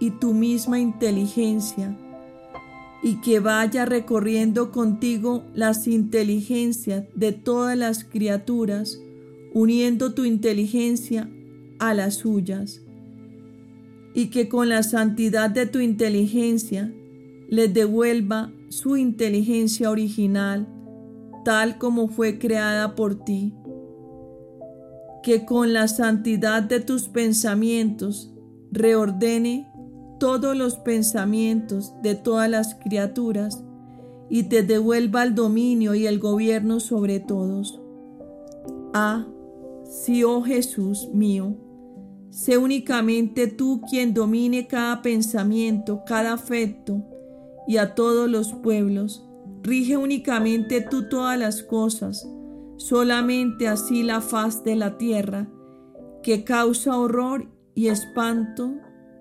[0.01, 1.97] y tu misma inteligencia
[3.03, 9.01] y que vaya recorriendo contigo las inteligencias de todas las criaturas,
[9.53, 11.31] uniendo tu inteligencia
[11.79, 12.83] a las suyas,
[14.15, 16.93] y que con la santidad de tu inteligencia
[17.49, 20.67] les devuelva su inteligencia original,
[21.45, 23.55] tal como fue creada por ti,
[25.23, 28.33] que con la santidad de tus pensamientos
[28.73, 29.71] reordene
[30.19, 33.63] todos los pensamientos de todas las criaturas
[34.29, 37.81] y te devuelva el dominio y el gobierno sobre todos.
[38.95, 39.27] Ah,
[39.85, 41.55] sí, oh Jesús mío,
[42.31, 47.03] sé únicamente tú quien domine cada pensamiento, cada afecto
[47.67, 49.23] y a todos los pueblos.
[49.63, 52.29] Rige únicamente tú todas las cosas,
[52.77, 55.49] solamente así la faz de la tierra,
[56.23, 58.75] que causa horror y espanto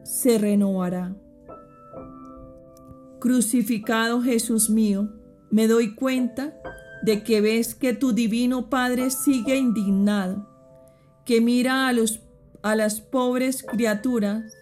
[0.05, 1.15] se renovará.
[3.19, 5.09] Crucificado Jesús mío,
[5.49, 6.53] me doy cuenta
[7.01, 10.47] de que ves que tu divino Padre sigue indignado,
[11.25, 12.21] que mira a, los,
[12.61, 14.53] a las pobres criaturas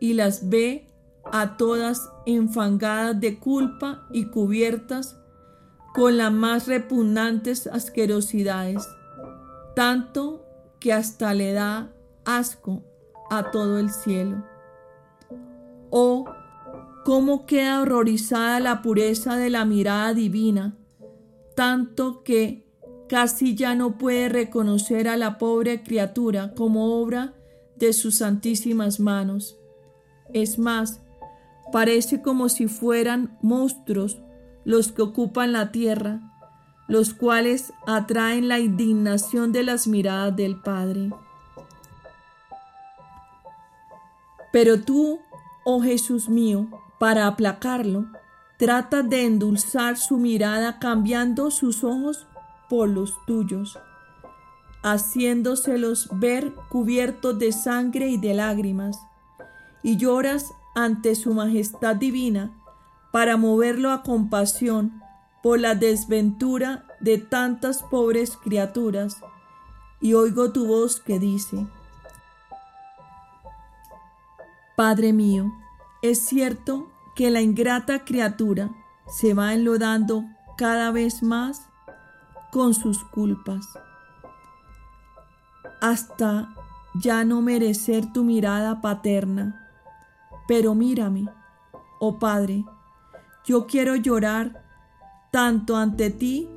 [0.00, 0.88] y las ve
[1.24, 5.16] a todas enfangadas de culpa y cubiertas
[5.94, 8.88] con las más repugnantes asquerosidades,
[9.76, 10.44] tanto
[10.80, 11.92] que hasta le da
[12.24, 12.82] asco
[13.30, 14.51] a todo el cielo.
[15.94, 16.24] Oh,
[17.04, 20.74] cómo queda horrorizada la pureza de la mirada divina,
[21.54, 22.66] tanto que
[23.10, 27.34] casi ya no puede reconocer a la pobre criatura como obra
[27.76, 29.58] de sus santísimas manos.
[30.32, 31.02] Es más,
[31.72, 34.22] parece como si fueran monstruos
[34.64, 36.20] los que ocupan la tierra,
[36.88, 41.10] los cuales atraen la indignación de las miradas del Padre.
[44.54, 45.20] Pero tú,
[45.64, 46.66] Oh Jesús mío,
[46.98, 48.06] para aplacarlo,
[48.58, 52.26] trata de endulzar su mirada cambiando sus ojos
[52.68, 53.78] por los tuyos,
[54.82, 58.98] haciéndoselos ver cubiertos de sangre y de lágrimas,
[59.82, 62.52] y lloras ante su majestad divina
[63.12, 65.00] para moverlo a compasión
[65.42, 69.16] por la desventura de tantas pobres criaturas,
[70.00, 71.66] y oigo tu voz que dice,
[74.76, 75.52] Padre mío,
[76.00, 78.70] es cierto que la ingrata criatura
[79.06, 80.24] se va enlodando
[80.56, 81.68] cada vez más
[82.50, 83.66] con sus culpas,
[85.80, 86.54] hasta
[86.94, 89.68] ya no merecer tu mirada paterna.
[90.48, 91.28] Pero mírame,
[92.00, 92.64] oh Padre,
[93.44, 94.64] yo quiero llorar
[95.30, 96.48] tanto ante ti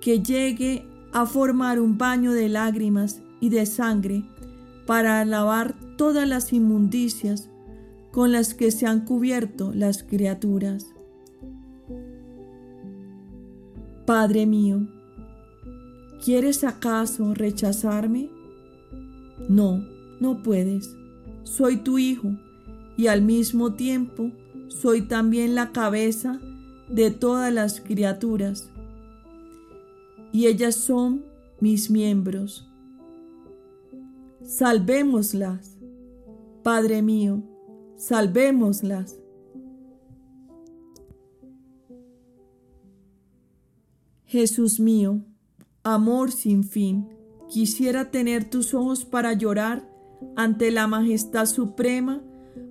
[0.00, 4.24] que llegue a formar un baño de lágrimas y de sangre
[4.86, 7.48] para lavar todas las inmundicias
[8.12, 10.86] con las que se han cubierto las criaturas.
[14.06, 14.86] Padre mío,
[16.22, 18.30] ¿quieres acaso rechazarme?
[19.48, 19.84] No,
[20.20, 20.94] no puedes.
[21.42, 22.28] Soy tu hijo
[22.96, 24.30] y al mismo tiempo
[24.68, 26.40] soy también la cabeza
[26.88, 28.70] de todas las criaturas.
[30.32, 31.24] Y ellas son
[31.60, 32.68] mis miembros
[34.44, 35.73] salvémoslas.
[36.64, 37.42] Padre mío,
[37.98, 39.20] salvémoslas.
[44.24, 45.20] Jesús mío,
[45.82, 47.10] amor sin fin,
[47.50, 49.86] quisiera tener tus ojos para llorar
[50.36, 52.22] ante la majestad suprema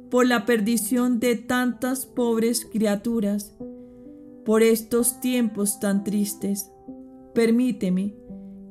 [0.10, 3.56] por la perdición de tantas pobres criaturas,
[4.44, 6.72] por estos tiempos tan tristes.
[7.36, 8.16] Permíteme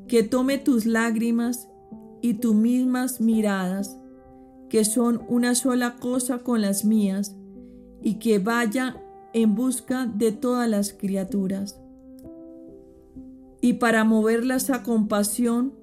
[0.08, 1.68] que tome tus lágrimas
[2.22, 4.01] y tus mismas miradas,
[4.72, 7.36] que son una sola cosa con las mías,
[8.00, 8.96] y que vaya
[9.34, 11.78] en busca de todas las criaturas.
[13.60, 15.74] Y para moverlas a compasión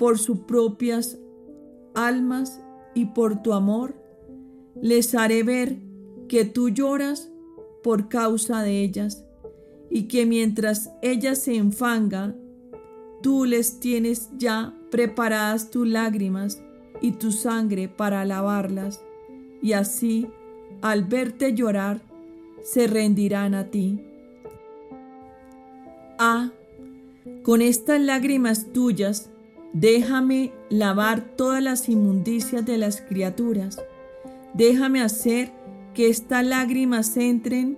[0.00, 1.16] por sus propias
[1.94, 2.60] almas
[2.92, 3.94] y por tu amor,
[4.82, 5.78] les haré ver
[6.26, 7.30] que tú lloras
[7.84, 9.24] por causa de ellas
[9.90, 12.36] y que mientras ellas se enfangan,
[13.22, 16.63] tú les tienes ya preparadas tus lágrimas
[17.04, 19.02] y tu sangre para lavarlas,
[19.60, 20.26] y así,
[20.80, 22.00] al verte llorar,
[22.62, 24.00] se rendirán a ti.
[26.18, 26.50] Ah,
[27.42, 29.28] con estas lágrimas tuyas,
[29.74, 33.82] déjame lavar todas las inmundicias de las criaturas.
[34.54, 35.52] Déjame hacer
[35.92, 37.76] que estas lágrimas entren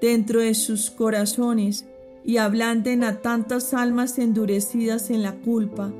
[0.00, 1.86] dentro de sus corazones
[2.24, 5.92] y ablanden a tantas almas endurecidas en la culpa,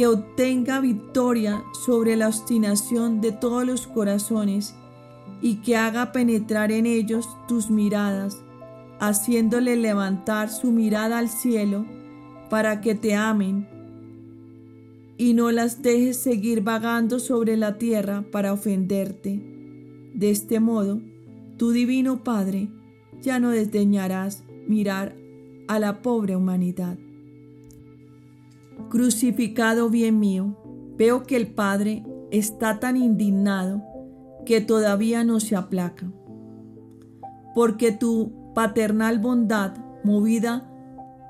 [0.00, 4.74] que obtenga victoria sobre la obstinación de todos los corazones
[5.42, 8.42] y que haga penetrar en ellos tus miradas,
[8.98, 11.84] haciéndole levantar su mirada al cielo
[12.48, 13.68] para que te amen
[15.18, 19.38] y no las dejes seguir vagando sobre la tierra para ofenderte.
[20.14, 21.02] De este modo,
[21.58, 22.70] tu divino Padre
[23.20, 25.14] ya no desdeñarás mirar
[25.68, 26.96] a la pobre humanidad.
[28.88, 30.56] Crucificado bien mío,
[30.96, 33.82] veo que el Padre está tan indignado
[34.44, 36.10] que todavía no se aplaca,
[37.54, 40.66] porque tu paternal bondad, movida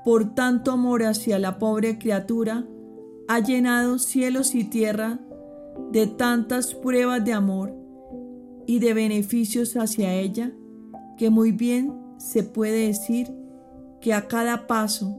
[0.03, 2.65] por tanto amor hacia la pobre criatura,
[3.27, 5.19] ha llenado cielos y tierra
[5.91, 7.75] de tantas pruebas de amor
[8.65, 10.51] y de beneficios hacia ella,
[11.17, 13.33] que muy bien se puede decir
[13.99, 15.17] que a cada paso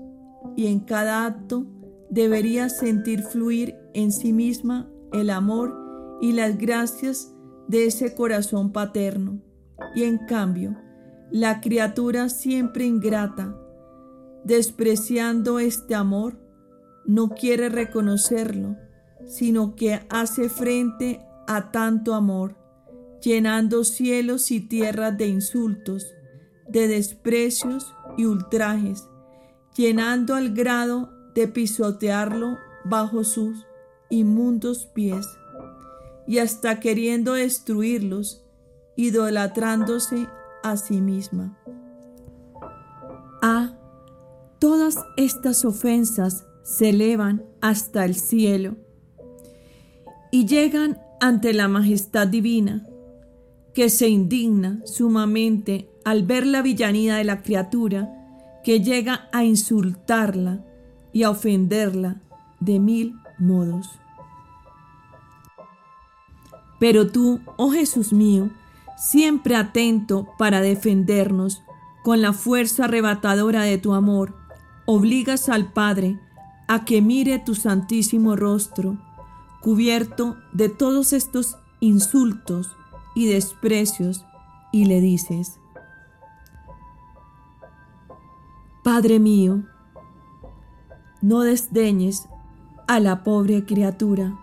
[0.56, 1.66] y en cada acto
[2.12, 7.34] debería sentir fluir en sí misma el amor y las gracias
[7.68, 9.40] de ese corazón paterno.
[9.94, 10.76] Y en cambio,
[11.30, 13.58] la criatura siempre ingrata,
[14.44, 16.38] despreciando este amor,
[17.06, 18.76] no quiere reconocerlo,
[19.24, 22.56] sino que hace frente a tanto amor
[23.22, 26.12] llenando cielos y tierras de insultos,
[26.68, 29.08] de desprecios y ultrajes,
[29.74, 33.66] llenando al grado de pisotearlo bajo sus
[34.10, 35.26] inmundos pies,
[36.26, 38.44] y hasta queriendo destruirlos,
[38.96, 40.28] idolatrándose
[40.62, 41.58] a sí misma.
[43.42, 43.76] Ah,
[44.58, 48.76] todas estas ofensas se elevan hasta el cielo
[50.30, 52.86] y llegan ante la majestad divina
[53.74, 58.10] que se indigna sumamente al ver la villanía de la criatura
[58.62, 60.64] que llega a insultarla
[61.12, 62.20] y a ofenderla
[62.60, 63.90] de mil modos.
[66.78, 68.50] Pero tú, oh Jesús mío,
[68.96, 71.62] siempre atento para defendernos
[72.02, 74.34] con la fuerza arrebatadora de tu amor,
[74.86, 76.18] obligas al Padre
[76.68, 78.98] a que mire tu santísimo rostro,
[79.60, 82.76] cubierto de todos estos insultos
[83.14, 84.24] y desprecios
[84.72, 85.60] y le dices,
[88.82, 89.62] Padre mío,
[91.22, 92.28] no desdeñes
[92.86, 94.38] a la pobre criatura.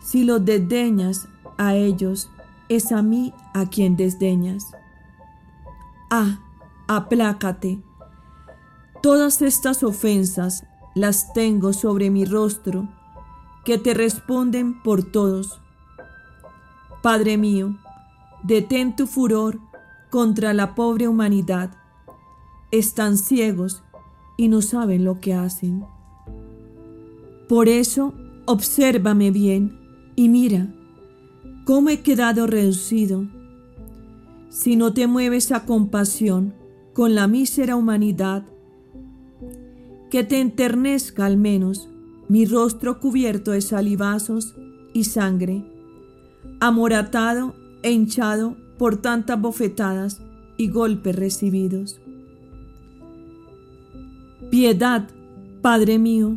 [0.00, 2.30] Si los desdeñas a ellos,
[2.68, 4.66] es a mí a quien desdeñas.
[6.10, 6.40] Ah,
[6.88, 7.80] aplácate.
[9.02, 10.64] Todas estas ofensas
[10.94, 12.88] las tengo sobre mi rostro,
[13.64, 15.60] que te responden por todos
[17.02, 17.78] Padre mío,
[18.42, 19.58] detén tu furor
[20.10, 21.70] contra la pobre humanidad.
[22.70, 23.82] Están ciegos
[24.40, 25.84] y no saben lo que hacen.
[27.46, 28.14] Por eso,
[28.46, 29.78] obsérvame bien
[30.16, 30.66] y mira
[31.66, 33.28] cómo he quedado reducido.
[34.48, 36.54] Si no te mueves a compasión
[36.94, 38.46] con la mísera humanidad,
[40.10, 41.90] que te enternezca al menos
[42.26, 44.54] mi rostro cubierto de salivazos
[44.94, 45.66] y sangre
[46.60, 50.22] amoratado e hinchado por tantas bofetadas
[50.56, 52.00] y golpes recibidos.
[54.50, 55.08] Piedad,
[55.62, 56.36] Padre mío,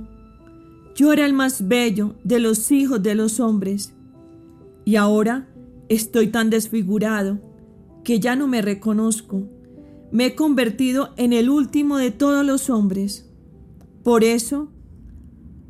[0.95, 3.91] yo era el más bello de los hijos de los hombres,
[4.85, 5.47] y ahora
[5.89, 7.39] estoy tan desfigurado
[8.03, 9.47] que ya no me reconozco.
[10.11, 13.27] Me he convertido en el último de todos los hombres.
[14.03, 14.67] Por eso,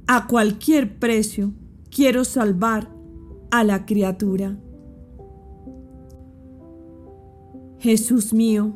[0.07, 1.53] a cualquier precio,
[1.89, 2.89] quiero salvar
[3.51, 4.57] a la criatura.
[7.79, 8.73] Jesús mío,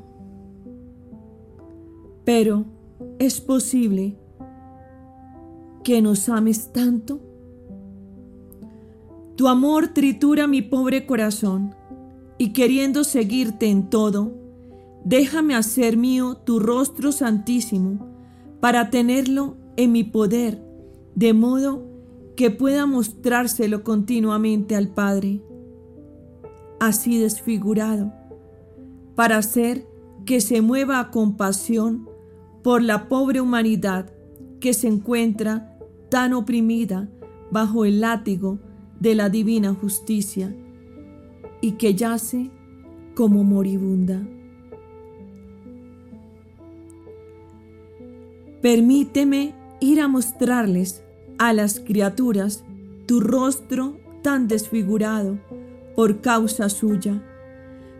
[2.24, 2.77] pero
[3.20, 4.18] ¿es posible
[5.84, 7.22] que nos ames tanto?
[9.36, 11.76] Tu amor tritura mi pobre corazón
[12.38, 14.34] y queriendo seguirte en todo,
[15.03, 18.07] déjame hacer mío tu rostro santísimo
[18.59, 20.63] para tenerlo en mi poder,
[21.15, 21.84] de modo
[22.36, 25.41] que pueda mostrárselo continuamente al Padre,
[26.80, 28.13] así desfigurado,
[29.15, 29.88] para hacer
[30.26, 32.09] que se mueva a compasión
[32.68, 34.11] por la pobre humanidad
[34.59, 35.74] que se encuentra
[36.09, 37.07] tan oprimida
[37.49, 38.59] bajo el látigo
[38.99, 40.53] de la divina justicia
[41.61, 42.51] y que yace
[43.15, 44.22] como moribunda.
[48.61, 51.05] Permíteme ir a mostrarles
[51.38, 52.65] a las criaturas
[53.05, 55.39] tu rostro tan desfigurado
[55.95, 57.24] por causa suya,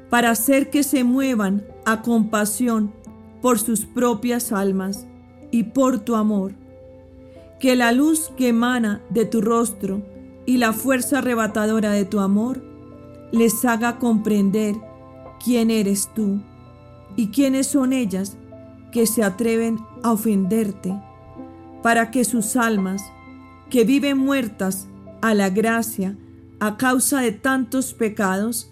[0.10, 2.97] para hacer que se muevan a compasión
[3.42, 5.08] por sus propias almas
[5.52, 6.54] y por tu amor.
[7.60, 10.04] Que la luz que emana de tu rostro
[10.46, 12.64] y la fuerza arrebatadora de tu amor
[13.32, 14.76] les haga comprender
[15.44, 16.42] quién eres tú
[17.16, 18.38] y quiénes son ellas
[18.92, 20.98] que se atreven a ofenderte,
[21.84, 23.04] para que sus almas,
[23.70, 24.88] que viven muertas
[25.22, 26.18] a la gracia
[26.60, 28.72] a causa de tantos pecados,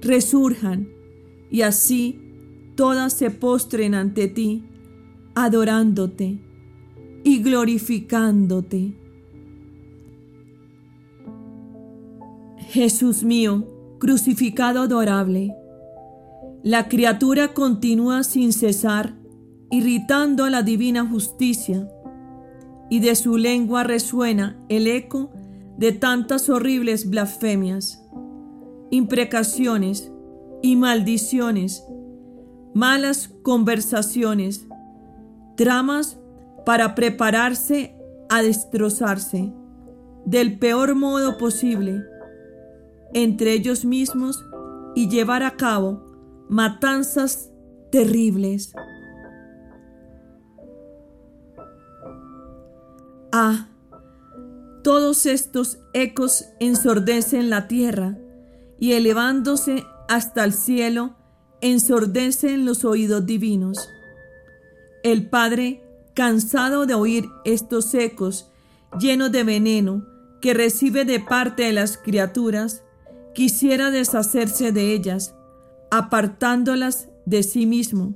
[0.00, 0.88] resurjan
[1.50, 2.31] y así
[2.74, 4.64] todas se postren ante ti,
[5.34, 6.38] adorándote
[7.24, 8.94] y glorificándote.
[12.68, 13.66] Jesús mío,
[13.98, 15.54] crucificado adorable,
[16.62, 19.14] la criatura continúa sin cesar
[19.72, 21.88] irritando a la divina justicia,
[22.90, 25.30] y de su lengua resuena el eco
[25.78, 28.04] de tantas horribles blasfemias,
[28.90, 30.12] imprecaciones
[30.60, 31.86] y maldiciones,
[32.74, 34.66] malas conversaciones,
[35.56, 36.18] tramas
[36.64, 37.96] para prepararse
[38.28, 39.52] a destrozarse
[40.24, 42.02] del peor modo posible
[43.12, 44.44] entre ellos mismos
[44.94, 46.04] y llevar a cabo
[46.48, 47.50] matanzas
[47.90, 48.72] terribles.
[53.32, 53.68] Ah,
[54.82, 58.18] todos estos ecos ensordecen la tierra
[58.78, 61.14] y elevándose hasta el cielo
[61.62, 63.88] ensordecen los oídos divinos.
[65.02, 65.82] El Padre
[66.14, 68.50] cansado de oír estos ecos
[68.98, 70.06] llenos de veneno
[70.40, 72.82] que recibe de parte de las criaturas,
[73.32, 75.34] quisiera deshacerse de ellas,
[75.90, 78.14] apartándolas de sí mismo,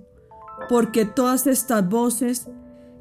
[0.69, 2.49] porque todas estas voces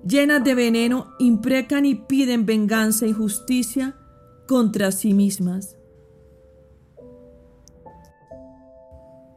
[0.07, 3.97] llenas de veneno imprecan y piden venganza y justicia
[4.47, 5.75] contra sí mismas.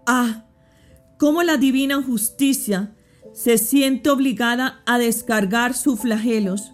[0.06, 0.47] Ah,
[1.18, 2.94] cómo la divina justicia
[3.34, 6.72] se siente obligada a descargar sus flagelos.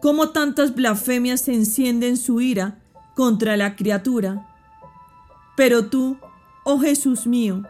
[0.00, 2.78] Cómo tantas blasfemias se encienden su ira
[3.14, 4.46] contra la criatura.
[5.56, 6.18] Pero tú,
[6.64, 7.62] oh Jesús mío,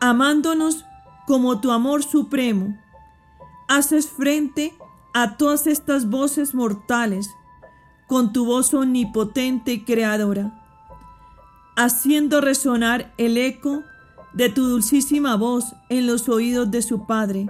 [0.00, 0.84] amándonos
[1.26, 2.76] como tu amor supremo,
[3.68, 4.74] haces frente
[5.14, 7.30] a todas estas voces mortales
[8.06, 10.64] con tu voz omnipotente y creadora,
[11.76, 13.82] haciendo resonar el eco
[14.38, 17.48] de tu dulcísima voz en los oídos de su Padre,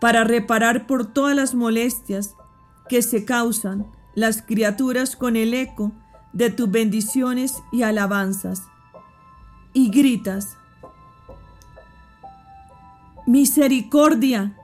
[0.00, 2.34] para reparar por todas las molestias
[2.88, 3.86] que se causan
[4.16, 5.92] las criaturas con el eco
[6.32, 8.64] de tus bendiciones y alabanzas.
[9.74, 10.56] Y gritas,
[13.24, 14.58] misericordia,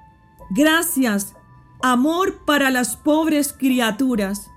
[0.51, 1.37] gracias,
[1.81, 4.51] amor para las pobres criaturas.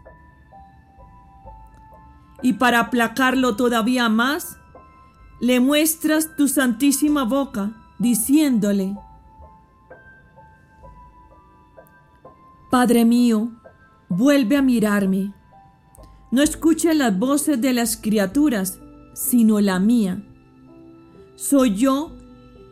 [2.42, 4.58] Y para aplacarlo todavía más,
[5.42, 8.96] le muestras tu santísima boca, diciéndole,
[12.70, 13.52] Padre mío,
[14.08, 15.34] vuelve a mirarme.
[16.30, 18.80] No escuches las voces de las criaturas,
[19.16, 20.24] sino la mía.
[21.36, 22.16] Soy yo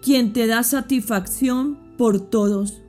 [0.03, 2.83] quien te da satisfacción por todos.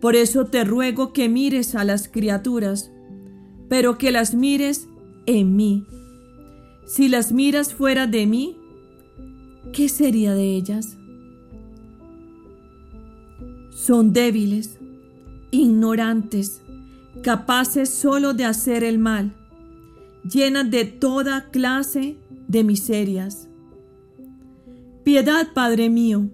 [0.00, 2.92] Por eso te ruego que mires a las criaturas,
[3.68, 4.86] pero que las mires
[5.26, 5.84] en mí
[6.88, 8.56] si las miras fuera de mí,
[9.74, 10.96] ¿qué sería de ellas?
[13.70, 14.78] Son débiles,
[15.50, 16.62] ignorantes,
[17.22, 19.36] capaces solo de hacer el mal,
[20.24, 22.16] llenas de toda clase
[22.48, 23.48] de miserias.
[25.04, 26.30] Piedad, Padre mío,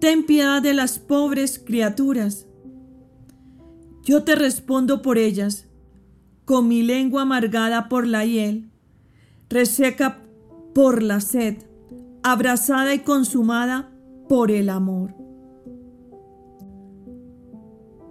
[0.00, 2.46] ten piedad de las pobres criaturas.
[4.04, 5.66] Yo te respondo por ellas,
[6.44, 8.71] con mi lengua amargada por la hiel,
[9.52, 10.22] reseca
[10.74, 11.58] por la sed,
[12.22, 13.92] abrazada y consumada
[14.28, 15.14] por el amor.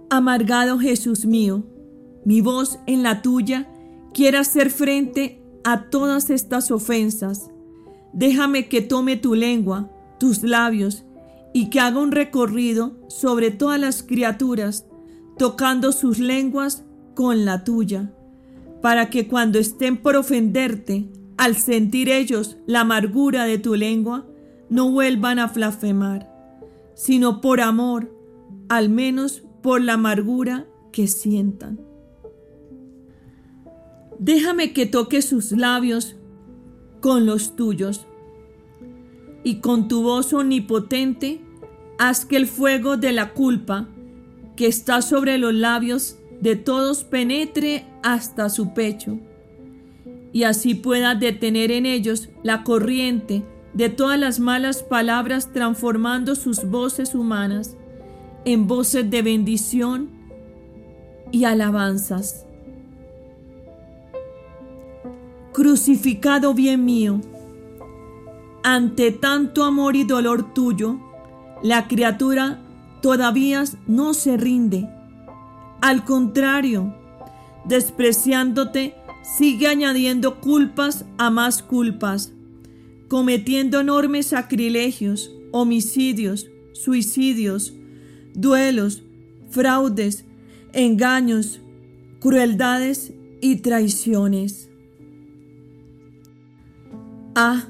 [0.08, 1.64] Amargado Jesús mío,
[2.24, 3.68] mi voz en la tuya
[4.14, 7.50] quiere hacer frente a todas estas ofensas.
[8.12, 11.04] Déjame que tome tu lengua, tus labios,
[11.54, 14.86] y que haga un recorrido sobre todas las criaturas,
[15.38, 16.84] tocando sus lenguas
[17.14, 18.12] con la tuya,
[18.80, 21.08] para que cuando estén por ofenderte,
[21.42, 24.24] al sentir ellos la amargura de tu lengua,
[24.70, 26.32] no vuelvan a blasfemar,
[26.94, 28.16] sino por amor,
[28.68, 31.80] al menos por la amargura que sientan.
[34.20, 36.14] Déjame que toque sus labios
[37.00, 38.06] con los tuyos
[39.42, 41.40] y con tu voz omnipotente
[41.98, 43.88] haz que el fuego de la culpa
[44.54, 49.18] que está sobre los labios de todos penetre hasta su pecho
[50.32, 56.64] y así pueda detener en ellos la corriente de todas las malas palabras transformando sus
[56.64, 57.76] voces humanas
[58.44, 60.10] en voces de bendición
[61.30, 62.46] y alabanzas.
[65.52, 67.20] Crucificado bien mío,
[68.62, 70.98] ante tanto amor y dolor tuyo,
[71.62, 72.60] la criatura
[73.00, 74.88] todavía no se rinde.
[75.80, 76.94] Al contrario,
[77.64, 82.32] despreciándote, sigue añadiendo culpas a más culpas,
[83.08, 87.74] cometiendo enormes sacrilegios, homicidios, suicidios,
[88.34, 89.02] duelos,
[89.50, 90.24] fraudes,
[90.72, 91.60] engaños,
[92.20, 94.68] crueldades y traiciones.
[97.34, 97.66] Ah,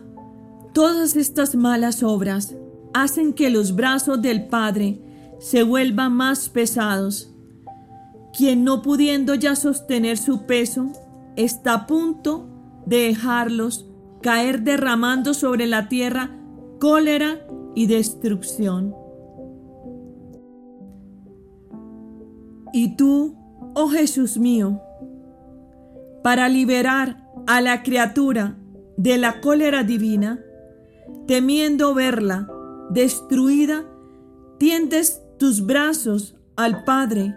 [0.72, 2.55] Todas estas malas obras
[2.94, 4.98] hacen que los brazos del Padre
[5.38, 7.30] se vuelvan más pesados.
[8.34, 10.90] Quien no pudiendo ya sostener su peso,
[11.37, 12.49] está a punto
[12.87, 13.89] de dejarlos
[14.22, 16.30] caer derramando sobre la tierra
[16.78, 18.95] cólera y destrucción.
[22.72, 23.37] Y tú,
[23.74, 24.80] oh Jesús mío,
[26.22, 28.57] para liberar a la criatura
[28.97, 30.41] de la cólera divina,
[31.26, 32.49] temiendo verla
[32.91, 33.85] destruida,
[34.59, 37.35] tiendes tus brazos al Padre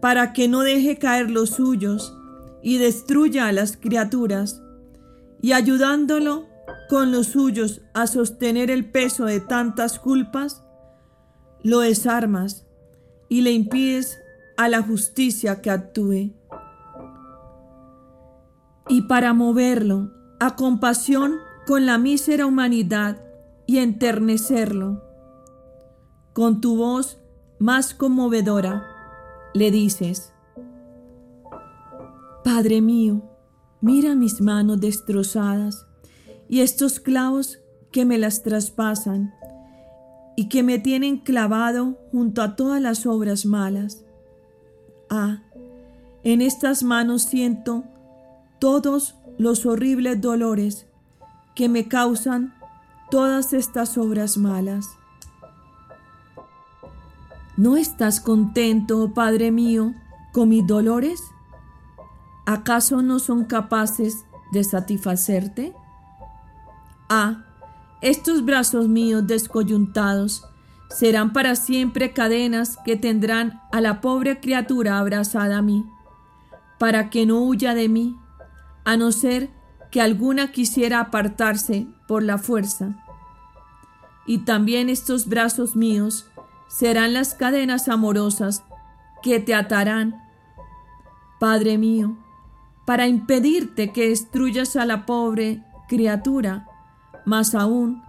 [0.00, 2.16] para que no deje caer los suyos
[2.62, 4.62] y destruya a las criaturas,
[5.42, 6.46] y ayudándolo
[6.88, 10.62] con los suyos a sostener el peso de tantas culpas,
[11.62, 12.66] lo desarmas
[13.28, 14.18] y le impides
[14.56, 16.32] a la justicia que actúe.
[18.88, 21.36] Y para moverlo a compasión
[21.66, 23.22] con la mísera humanidad
[23.66, 25.02] y enternecerlo.
[26.32, 27.20] Con tu voz
[27.58, 28.84] más conmovedora
[29.54, 30.32] le dices,
[32.52, 33.22] Padre mío,
[33.80, 35.86] mira mis manos destrozadas
[36.48, 37.60] y estos clavos
[37.92, 39.32] que me las traspasan
[40.36, 44.04] y que me tienen clavado junto a todas las obras malas.
[45.08, 45.44] Ah,
[46.24, 47.84] en estas manos siento
[48.58, 50.88] todos los horribles dolores
[51.54, 52.52] que me causan
[53.12, 54.88] todas estas obras malas.
[57.56, 59.94] ¿No estás contento, Padre mío,
[60.32, 61.22] con mis dolores?
[62.52, 65.72] ¿Acaso no son capaces de satisfacerte?
[67.08, 67.44] Ah,
[68.00, 70.44] estos brazos míos descoyuntados
[70.88, 75.86] serán para siempre cadenas que tendrán a la pobre criatura abrazada a mí,
[76.80, 78.18] para que no huya de mí,
[78.84, 79.50] a no ser
[79.92, 82.96] que alguna quisiera apartarse por la fuerza.
[84.26, 86.26] Y también estos brazos míos
[86.66, 88.64] serán las cadenas amorosas
[89.22, 90.20] que te atarán,
[91.38, 92.16] Padre mío,
[92.90, 96.66] para impedirte que destruyas a la pobre criatura,
[97.24, 98.02] más aún,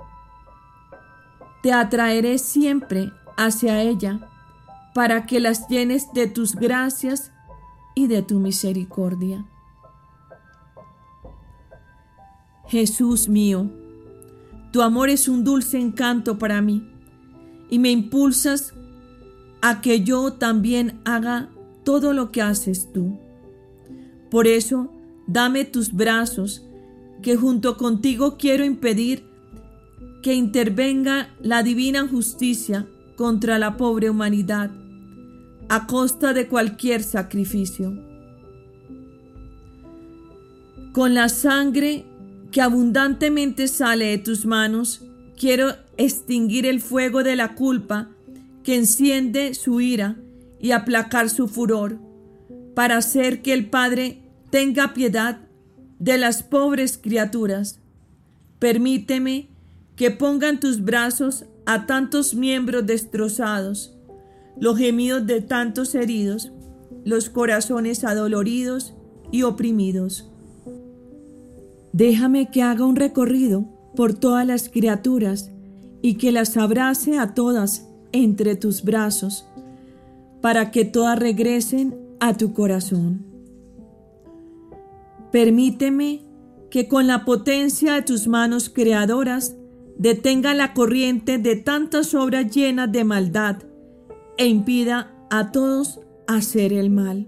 [1.61, 4.27] te atraeré siempre hacia ella,
[4.95, 7.31] para que las llenes de tus gracias
[7.93, 9.45] y de tu misericordia.
[12.65, 13.69] Jesús mío,
[14.71, 16.91] tu amor es un dulce encanto para mí
[17.69, 18.73] y me impulsas
[19.61, 21.51] a que yo también haga
[21.83, 23.20] todo lo que haces tú.
[24.31, 24.89] Por eso,
[25.27, 26.65] dame tus brazos,
[27.21, 29.23] que junto contigo quiero impedir
[30.23, 34.71] que intervenga la divina justicia contra la pobre humanidad,
[35.69, 37.93] a costa de cualquier sacrificio.
[40.93, 42.05] Con la sangre
[42.51, 45.03] que abundantemente sale de tus manos,
[45.37, 48.09] quiero extinguir el fuego de la culpa
[48.63, 50.17] que enciende su ira
[50.59, 51.99] y aplacar su furor,
[52.75, 54.20] para hacer que el Padre
[54.51, 55.39] tenga piedad
[55.97, 57.79] de las pobres criaturas.
[58.59, 59.49] Permíteme
[59.95, 63.95] que pongan tus brazos a tantos miembros destrozados,
[64.59, 66.51] los gemidos de tantos heridos,
[67.05, 68.93] los corazones adoloridos
[69.31, 70.29] y oprimidos.
[71.93, 75.51] Déjame que haga un recorrido por todas las criaturas
[76.01, 79.45] y que las abrace a todas entre tus brazos,
[80.41, 83.30] para que todas regresen a tu corazón.
[85.31, 86.25] Permíteme
[86.69, 89.55] que con la potencia de tus manos creadoras
[89.97, 93.57] detenga la corriente de tantas obras llenas de maldad
[94.37, 97.27] e impida a todos hacer el mal.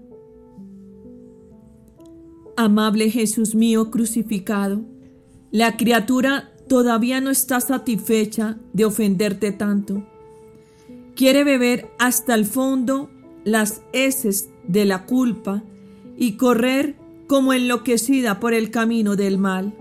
[2.56, 4.82] Amable Jesús mío crucificado,
[5.50, 10.04] la criatura todavía no está satisfecha de ofenderte tanto.
[11.14, 13.10] Quiere beber hasta el fondo
[13.44, 15.62] las heces de la culpa
[16.16, 16.96] y correr
[17.26, 19.72] como enloquecida por el camino del mal.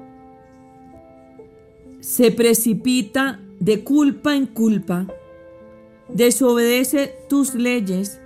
[1.99, 5.07] Se precipita de culpa en culpa,
[6.09, 8.19] desobedece tus leyes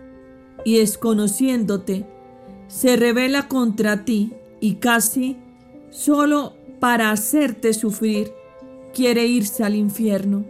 [0.65, 2.05] y desconociéndote,
[2.67, 5.37] se revela contra ti y casi
[5.91, 8.31] solo para hacerte sufrir
[8.93, 10.43] quiere irse al infierno.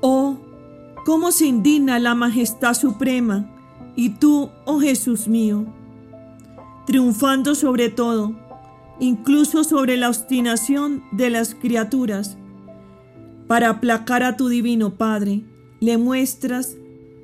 [0.00, 0.36] Oh,
[1.04, 3.48] cómo se indigna la majestad suprema
[3.96, 5.66] y tú, oh Jesús mío,
[6.86, 8.34] triunfando sobre todo,
[9.00, 12.38] incluso sobre la obstinación de las criaturas,
[13.46, 15.44] para aplacar a tu divino Padre,
[15.80, 16.76] le muestras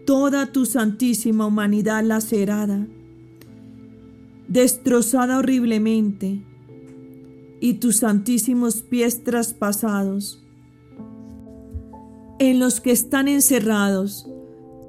[0.05, 2.87] toda tu santísima humanidad lacerada,
[4.49, 6.43] destrozada horriblemente,
[7.61, 10.45] y tus santísimos pies traspasados,
[12.41, 14.27] en los que están encerrados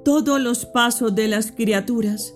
[0.04, 2.36] todos los pasos de las criaturas,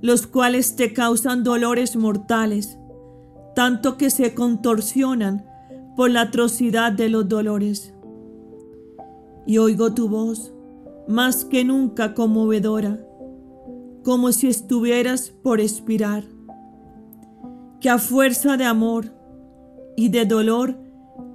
[0.00, 2.78] los cuales te causan dolores mortales,
[3.54, 5.44] tanto que se contorsionan
[5.96, 7.94] por la atrocidad de los dolores.
[9.46, 10.52] Y oigo tu voz,
[11.08, 12.98] más que nunca conmovedora,
[14.04, 16.24] como si estuvieras por expirar,
[17.80, 19.12] que a fuerza de amor
[19.96, 20.76] y de dolor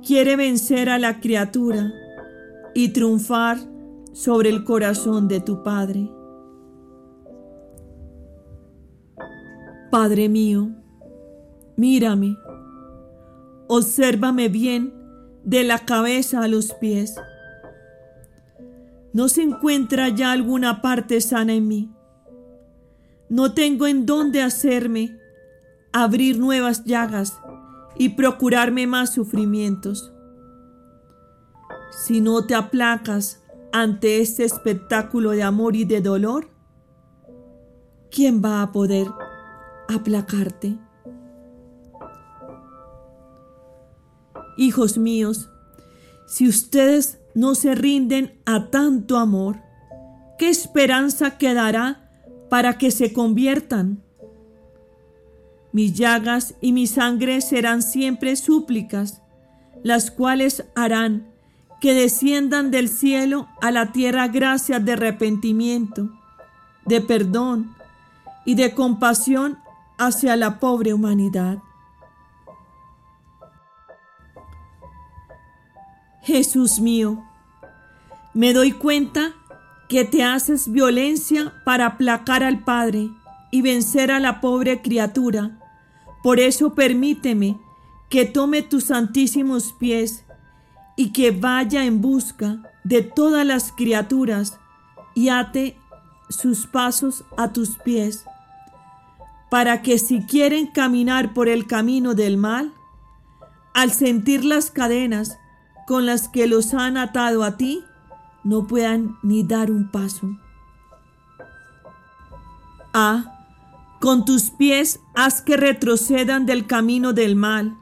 [0.06, 1.92] quiere vencer a la criatura
[2.74, 3.58] y triunfar
[4.14, 6.10] sobre el corazón de tu Padre.
[9.94, 10.72] Padre mío,
[11.78, 12.36] mírame,
[13.68, 14.92] obsérvame bien
[15.44, 17.14] de la cabeza a los pies.
[19.14, 21.92] No se encuentra ya alguna parte sana en mí.
[23.30, 25.16] No tengo en dónde hacerme
[25.92, 27.40] abrir nuevas llagas
[27.96, 30.12] y procurarme más sufrimientos.
[32.04, 36.50] Si no te aplacas ante este espectáculo de amor y de dolor,
[38.10, 39.06] ¿quién va a poder
[39.88, 40.78] aplacarte?
[44.58, 45.50] Hijos míos,
[46.28, 49.58] si ustedes no se rinden a tanto amor,
[50.38, 52.10] ¿qué esperanza quedará
[52.50, 54.04] para que se conviertan?
[55.72, 59.22] Mis llagas y mi sangre serán siempre súplicas,
[59.84, 61.34] las cuales harán
[61.82, 66.10] que desciendan del cielo a la tierra gracias de arrepentimiento,
[66.86, 67.76] de perdón
[68.46, 69.58] y de compasión
[70.06, 71.60] hacia la pobre humanidad.
[76.22, 77.24] Jesús mío,
[78.34, 79.34] me doy cuenta
[79.90, 83.10] que te haces violencia para aplacar al Padre
[83.52, 85.60] y vencer a la pobre criatura
[86.24, 87.60] por eso permíteme
[88.10, 90.24] que tome tus santísimos pies
[90.96, 94.58] y que vaya en busca de todas las criaturas
[95.14, 95.78] y ate
[96.30, 98.26] sus pasos a tus pies,
[99.54, 102.74] para que si quieren caminar por el camino del mal,
[103.76, 105.38] al sentir las cadenas
[105.86, 107.84] con las que los han atado a ti,
[108.44, 110.40] no puedan ni dar un paso.
[112.96, 113.46] Ah,
[114.02, 117.78] con tus pies haz que retrocedan del camino del mal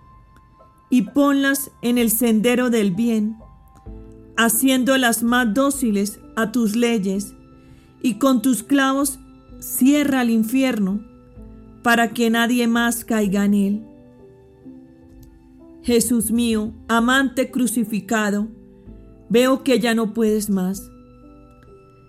[0.90, 3.38] y ponlas en el sendero del bien,
[4.36, 7.34] haciéndolas más dóciles a tus leyes,
[8.02, 9.20] y con tus clavos
[9.62, 11.10] cierra el infierno
[11.82, 13.82] para que nadie más caiga en él.
[15.84, 18.48] Jesús mío, amante crucificado,
[19.30, 20.90] veo que ya no puedes más.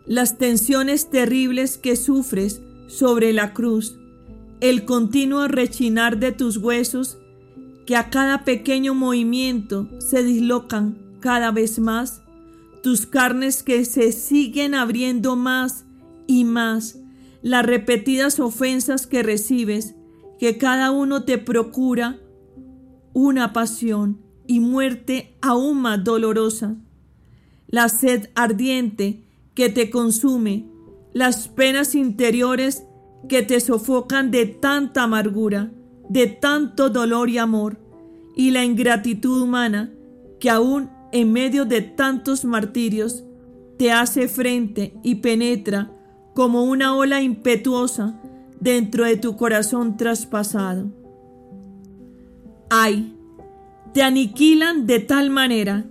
[0.05, 3.97] las tensiones terribles que sufres sobre la cruz,
[4.61, 7.18] el continuo rechinar de tus huesos
[7.87, 12.23] que a cada pequeño movimiento se dislocan cada vez más,
[12.83, 15.85] tus carnes que se siguen abriendo más
[16.27, 16.99] y más,
[17.43, 19.95] las repetidas ofensas que recibes,
[20.38, 22.18] que cada uno te procura
[23.12, 26.76] una pasión y muerte aún más dolorosa,
[27.66, 29.24] la sed ardiente
[29.55, 30.66] que te consume,
[31.12, 32.84] las penas interiores
[33.28, 35.72] que te sofocan de tanta amargura,
[36.09, 37.78] de tanto dolor y amor,
[38.34, 39.93] y la ingratitud humana
[40.40, 43.24] que aún en medio de tantos martirios
[43.78, 45.90] te hace frente y penetra
[46.35, 48.20] como una ola impetuosa
[48.61, 50.91] dentro de tu corazón traspasado.
[52.70, 53.14] Ay,
[53.93, 55.85] te aniquilan de tal manera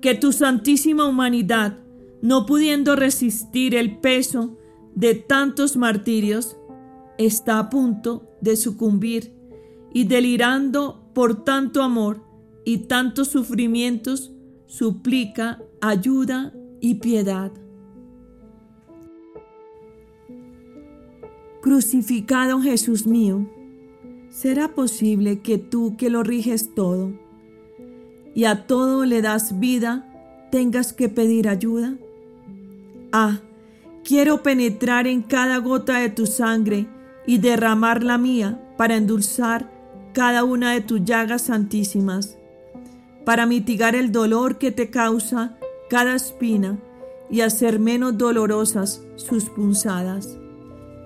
[0.00, 1.78] que tu santísima humanidad,
[2.22, 4.56] no pudiendo resistir el peso
[4.94, 6.56] de tantos martirios,
[7.18, 9.32] está a punto de sucumbir
[9.92, 12.22] y delirando por tanto amor
[12.64, 14.32] y tantos sufrimientos,
[14.66, 17.52] suplica ayuda y piedad.
[21.68, 23.46] Crucificado Jesús mío,
[24.30, 27.12] ¿será posible que tú que lo riges todo
[28.34, 31.92] y a todo le das vida, tengas que pedir ayuda?
[33.12, 33.40] Ah,
[34.02, 36.86] quiero penetrar en cada gota de tu sangre
[37.26, 39.70] y derramar la mía para endulzar
[40.14, 42.38] cada una de tus llagas santísimas,
[43.26, 45.58] para mitigar el dolor que te causa
[45.90, 46.78] cada espina
[47.28, 50.38] y hacer menos dolorosas sus punzadas,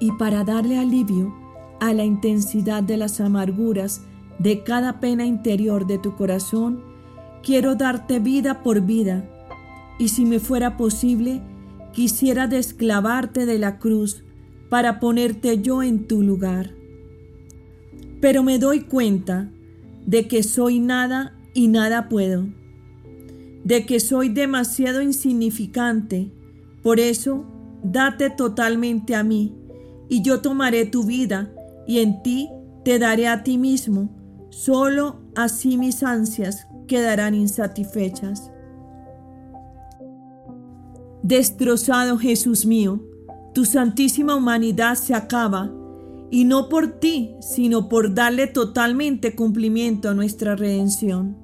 [0.02, 1.34] y para darle alivio
[1.80, 4.02] a la intensidad de las amarguras
[4.38, 6.82] de cada pena interior de tu corazón,
[7.42, 9.28] quiero darte vida por vida,
[9.98, 11.40] y si me fuera posible,
[11.92, 14.24] quisiera desclavarte de la cruz
[14.68, 16.82] para ponerte yo en tu lugar
[18.22, 19.50] pero me doy cuenta
[20.06, 22.46] de que soy nada y nada puedo,
[23.64, 26.30] de que soy demasiado insignificante.
[26.84, 27.44] Por eso,
[27.82, 29.56] date totalmente a mí,
[30.12, 31.50] y yo tomaré tu vida,
[31.86, 32.50] y en ti
[32.84, 34.10] te daré a ti mismo.
[34.50, 38.52] Solo así mis ansias quedarán insatisfechas.
[41.22, 43.00] Destrozado Jesús mío,
[43.54, 45.72] tu santísima humanidad se acaba
[46.30, 51.38] y no por ti, sino por darle totalmente cumplimiento a nuestra redención.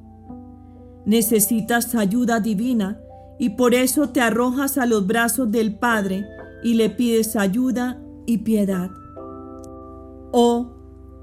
[1.07, 3.01] Necesitas ayuda divina
[3.39, 6.27] y por eso te arrojas a los brazos del Padre
[6.63, 7.99] y le pides ayuda
[8.29, 8.91] y piedad.
[10.33, 10.77] Oh,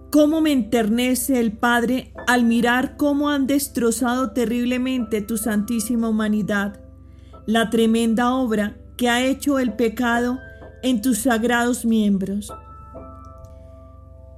[0.09, 6.79] cómo me enternece el Padre al mirar cómo han destrozado terriblemente tu santísima humanidad,
[7.45, 10.39] la tremenda obra que ha hecho el pecado
[10.81, 12.51] en tus sagrados miembros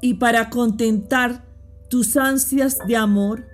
[0.02, 1.46] y para contentar
[1.90, 3.48] tus ansias de amor,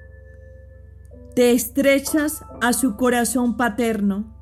[1.36, 4.36] te estrechas a su corazón paterno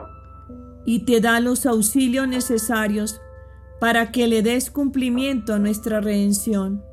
[0.85, 3.19] y te da los auxilios necesarios
[3.81, 6.83] para que le des cumplimiento a nuestra redención.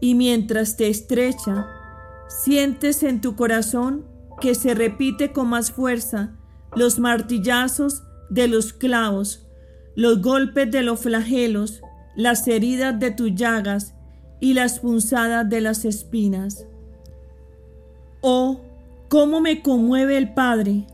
[0.00, 1.68] Y mientras te estrecha,
[2.28, 4.04] sientes en tu corazón
[4.40, 6.36] que se repite con más fuerza
[6.74, 9.46] los martillazos de los clavos,
[9.94, 11.80] los golpes de los flagelos
[12.16, 13.94] las heridas de tus llagas
[14.40, 16.66] y las punzadas de las espinas.
[18.20, 18.60] Oh,
[19.08, 20.86] cómo me conmueve el Padre,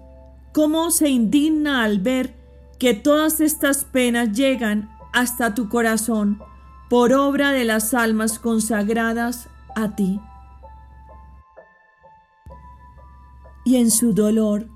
[0.52, 2.34] cómo se indigna al ver
[2.80, 6.42] que todas estas penas llegan hasta tu corazón
[6.88, 10.18] por obra de las almas consagradas a ti.
[13.66, 14.70] Y en su dolor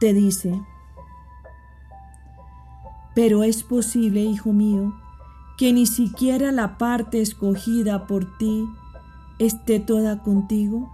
[0.00, 0.64] te dice,
[3.14, 4.94] pero es posible, hijo mío,
[5.58, 8.66] que ni siquiera la parte escogida por ti
[9.38, 10.90] esté toda contigo?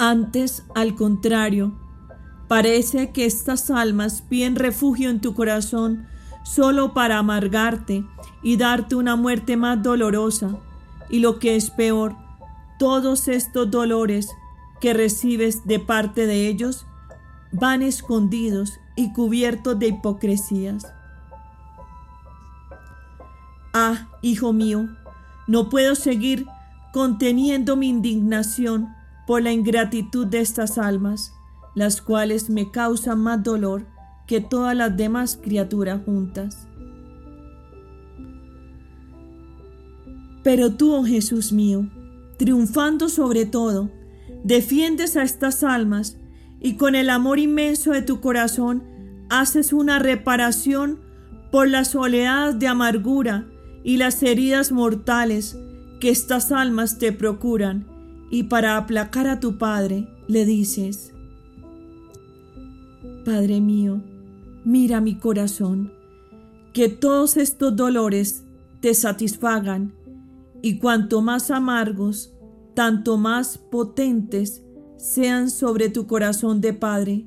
[0.00, 1.78] Antes, al contrario,
[2.48, 6.06] parece que estas almas piden refugio en tu corazón
[6.42, 8.04] solo para amargarte
[8.42, 10.58] y darte una muerte más dolorosa.
[11.10, 12.16] Y lo que es peor,
[12.78, 14.28] todos estos dolores
[14.80, 16.86] que recibes de parte de ellos
[17.52, 20.86] van escondidos y cubiertos de hipocresías.
[23.74, 24.88] Ah, hijo mío,
[25.46, 26.46] no puedo seguir
[26.92, 28.94] conteniendo mi indignación
[29.26, 31.32] por la ingratitud de estas almas,
[31.78, 33.86] las cuales me causan más dolor
[34.26, 36.68] que todas las demás criaturas juntas.
[40.42, 41.88] Pero tú, oh Jesús mío,
[42.36, 43.90] triunfando sobre todo,
[44.44, 46.18] defiendes a estas almas
[46.60, 48.82] y con el amor inmenso de tu corazón
[49.30, 51.00] haces una reparación
[51.50, 53.46] por las oleadas de amargura
[53.84, 55.56] y las heridas mortales
[56.00, 57.86] que estas almas te procuran,
[58.30, 61.14] y para aplacar a tu Padre le dices,
[63.28, 64.00] Padre mío,
[64.64, 65.92] mira mi corazón,
[66.72, 68.42] que todos estos dolores
[68.80, 69.92] te satisfagan,
[70.62, 72.32] y cuanto más amargos,
[72.72, 74.62] tanto más potentes
[74.96, 77.26] sean sobre tu corazón de Padre,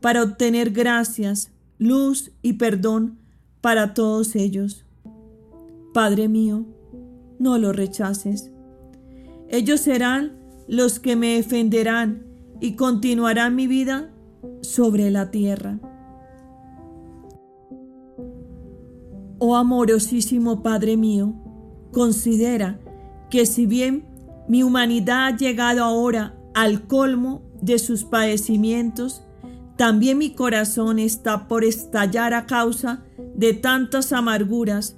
[0.00, 3.18] para obtener gracias, luz y perdón
[3.60, 4.84] para todos ellos.
[5.92, 6.66] Padre mío,
[7.40, 8.52] no lo rechaces.
[9.48, 12.24] Ellos serán los que me defenderán
[12.60, 14.12] y continuarán mi vida
[14.62, 15.78] sobre la tierra.
[19.38, 21.34] Oh amorosísimo Padre mío,
[21.92, 22.80] considera
[23.30, 24.04] que si bien
[24.48, 29.22] mi humanidad ha llegado ahora al colmo de sus padecimientos,
[29.76, 34.96] también mi corazón está por estallar a causa de tantas amarguras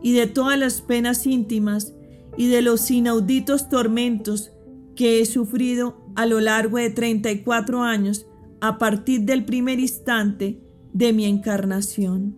[0.00, 1.92] y de todas las penas íntimas
[2.36, 4.52] y de los inauditos tormentos
[4.94, 8.26] que he sufrido a lo largo de 34 años
[8.62, 10.60] a partir del primer instante
[10.92, 12.36] de mi encarnación.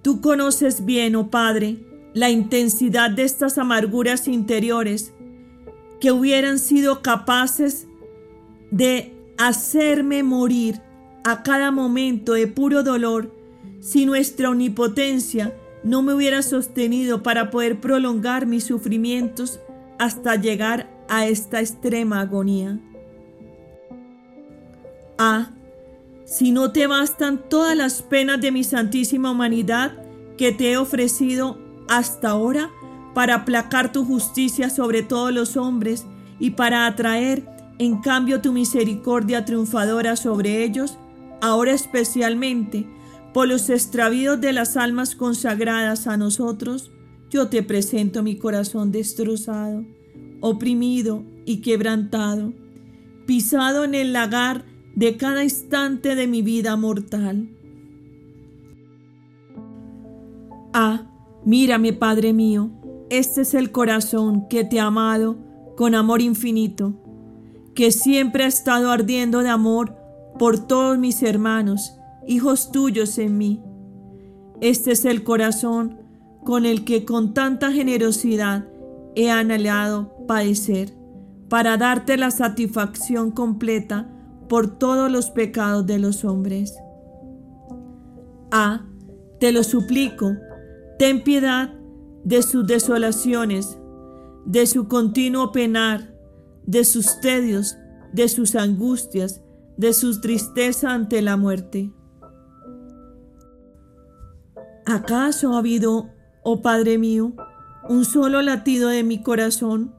[0.00, 1.76] Tú conoces bien, oh Padre,
[2.14, 5.12] la intensidad de estas amarguras interiores
[6.00, 7.86] que hubieran sido capaces
[8.70, 10.80] de hacerme morir
[11.24, 13.36] a cada momento de puro dolor
[13.80, 15.54] si nuestra omnipotencia
[15.84, 19.60] no me hubiera sostenido para poder prolongar mis sufrimientos
[19.98, 22.80] hasta llegar a esta extrema agonía.
[25.18, 25.50] Ah,
[26.24, 29.92] si no te bastan todas las penas de mi santísima humanidad
[30.36, 31.58] que te he ofrecido
[31.88, 32.70] hasta ahora
[33.14, 36.06] para aplacar tu justicia sobre todos los hombres
[36.38, 37.44] y para atraer
[37.78, 40.98] en cambio tu misericordia triunfadora sobre ellos,
[41.40, 42.86] ahora especialmente
[43.34, 46.90] por los extravíos de las almas consagradas a nosotros,
[47.30, 49.84] yo te presento mi corazón destrozado,
[50.40, 52.52] oprimido y quebrantado,
[53.26, 54.64] pisado en el lagar
[54.98, 57.48] de cada instante de mi vida mortal.
[60.74, 61.06] Ah,
[61.44, 62.72] mírame, Padre mío,
[63.08, 65.36] este es el corazón que te ha amado
[65.76, 66.94] con amor infinito,
[67.76, 69.94] que siempre ha estado ardiendo de amor
[70.36, 71.94] por todos mis hermanos,
[72.26, 73.62] hijos tuyos en mí.
[74.60, 76.00] Este es el corazón
[76.44, 78.66] con el que con tanta generosidad
[79.14, 80.92] he anhelado padecer,
[81.48, 84.17] para darte la satisfacción completa
[84.48, 86.74] por todos los pecados de los hombres.
[88.50, 88.86] Ah,
[89.40, 90.32] te lo suplico,
[90.98, 91.74] ten piedad
[92.24, 93.78] de sus desolaciones,
[94.46, 96.14] de su continuo penar,
[96.64, 97.76] de sus tedios,
[98.12, 99.42] de sus angustias,
[99.76, 101.92] de su tristeza ante la muerte.
[104.86, 106.08] ¿Acaso ha habido,
[106.42, 107.34] oh Padre mío,
[107.88, 109.94] un solo latido de mi corazón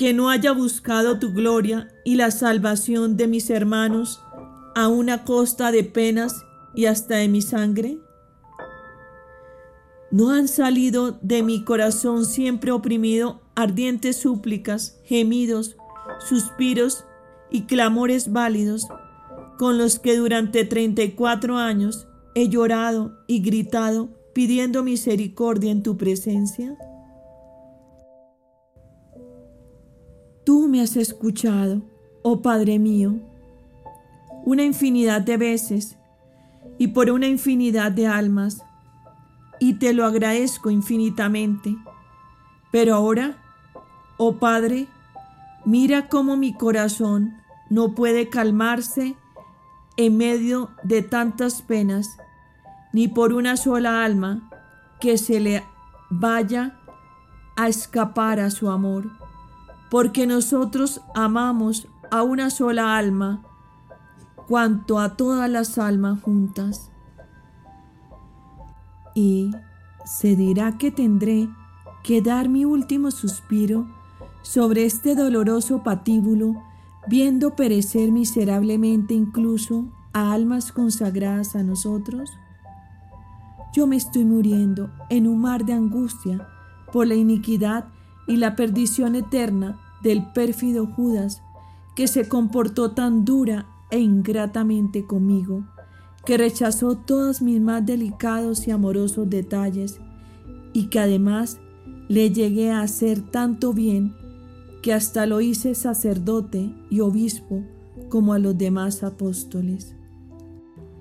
[0.00, 4.22] que no haya buscado tu gloria y la salvación de mis hermanos
[4.74, 6.42] a una costa de penas
[6.74, 7.98] y hasta de mi sangre?
[10.10, 15.76] ¿No han salido de mi corazón siempre oprimido ardientes súplicas, gemidos,
[16.26, 17.04] suspiros
[17.50, 18.88] y clamores válidos
[19.58, 26.78] con los que durante 34 años he llorado y gritado pidiendo misericordia en tu presencia?
[30.44, 31.82] Tú me has escuchado,
[32.22, 33.14] oh Padre mío,
[34.44, 35.96] una infinidad de veces
[36.78, 38.64] y por una infinidad de almas,
[39.58, 41.76] y te lo agradezco infinitamente.
[42.72, 43.36] Pero ahora,
[44.16, 44.86] oh Padre,
[45.66, 47.36] mira cómo mi corazón
[47.68, 49.16] no puede calmarse
[49.98, 52.16] en medio de tantas penas,
[52.94, 54.50] ni por una sola alma
[55.00, 55.62] que se le
[56.08, 56.80] vaya
[57.56, 59.19] a escapar a su amor,
[59.90, 63.42] porque nosotros amamos a una sola alma
[64.48, 66.90] cuanto a todas las almas juntas.
[69.14, 69.50] Y
[70.04, 71.48] se dirá que tendré
[72.02, 73.86] que dar mi último suspiro
[74.42, 76.62] sobre este doloroso patíbulo
[77.06, 82.30] viendo perecer miserablemente incluso a almas consagradas a nosotros?
[83.72, 86.48] Yo me estoy muriendo en un mar de angustia
[86.92, 87.86] por la iniquidad
[88.30, 91.42] y la perdición eterna del pérfido Judas,
[91.96, 95.64] que se comportó tan dura e ingratamente conmigo,
[96.24, 100.00] que rechazó todos mis más delicados y amorosos detalles,
[100.72, 101.58] y que además
[102.08, 104.14] le llegué a hacer tanto bien
[104.80, 107.64] que hasta lo hice sacerdote y obispo
[108.10, 109.96] como a los demás apóstoles.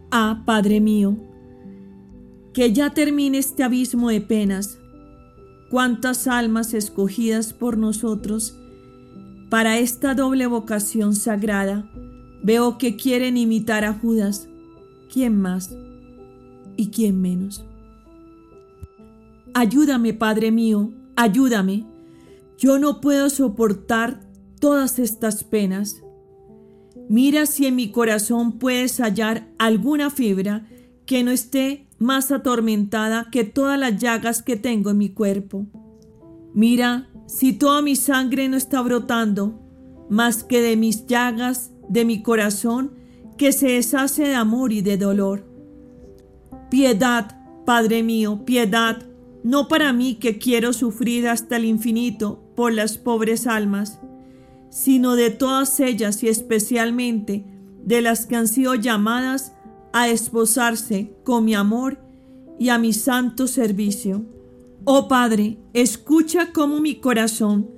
[0.10, 1.16] Ah, Padre mío,
[2.54, 4.80] que ya termine este abismo de penas.
[5.70, 8.58] Cuántas almas escogidas por nosotros
[9.50, 11.90] para esta doble vocación sagrada
[12.44, 14.48] veo que quieren imitar a Judas.
[15.12, 15.76] ¿Quién más
[16.78, 17.66] y quién menos?
[19.54, 21.86] Ayúdame, Padre mío, ayúdame.
[22.58, 24.22] Yo no puedo soportar
[24.60, 26.02] todas estas penas.
[27.10, 30.68] Mira si en mi corazón puedes hallar alguna fibra
[31.06, 35.68] que no esté más atormentada que todas las llagas que tengo en mi cuerpo.
[36.54, 39.60] Mira si toda mi sangre no está brotando
[40.10, 42.94] más que de mis llagas de mi corazón
[43.38, 45.46] que se deshace de amor y de dolor.
[46.72, 47.36] Piedad,
[47.66, 49.04] Padre mío, piedad,
[49.44, 54.00] no para mí que quiero sufrir hasta el infinito por las pobres almas,
[54.70, 57.46] sino de todas ellas y especialmente
[57.84, 59.54] de las que han sido llamadas
[59.94, 62.00] a esposarse con mi amor
[62.58, 64.26] y a mi santo servicio.
[64.86, 67.70] Oh Padre, escucha cómo mi corazón,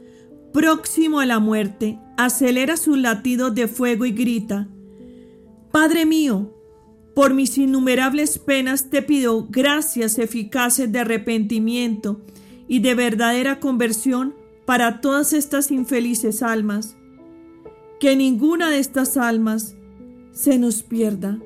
[0.53, 4.67] próximo a la muerte, acelera sus latidos de fuego y grita,
[5.71, 6.53] Padre mío,
[7.15, 12.21] por mis innumerables penas te pido gracias eficaces de arrepentimiento
[12.67, 14.35] y de verdadera conversión
[14.65, 16.97] para todas estas infelices almas.
[18.01, 19.75] Que ninguna de estas almas
[20.33, 21.39] se nos pierda.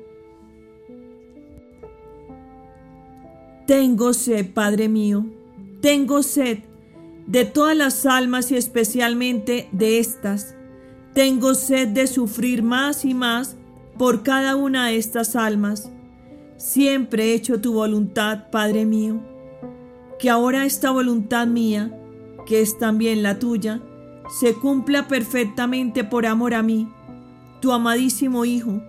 [3.66, 5.26] Tengo sed, Padre mío,
[5.80, 6.60] tengo sed
[7.26, 10.54] de todas las almas y especialmente de estas.
[11.14, 13.56] Tengo sed de sufrir más y más
[13.98, 15.90] por cada una de estas almas.
[16.58, 19.20] Siempre he hecho tu voluntad, Padre mío.
[20.20, 21.92] Que ahora esta voluntad mía,
[22.46, 23.82] que es también la tuya,
[24.40, 26.88] se cumpla perfectamente por amor a mí,
[27.60, 28.80] tu amadísimo Hijo,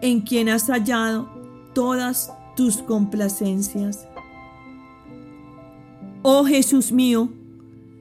[0.00, 1.28] en quien has hallado
[1.74, 4.08] todas tus complacencias.
[6.22, 7.28] Oh Jesús mío,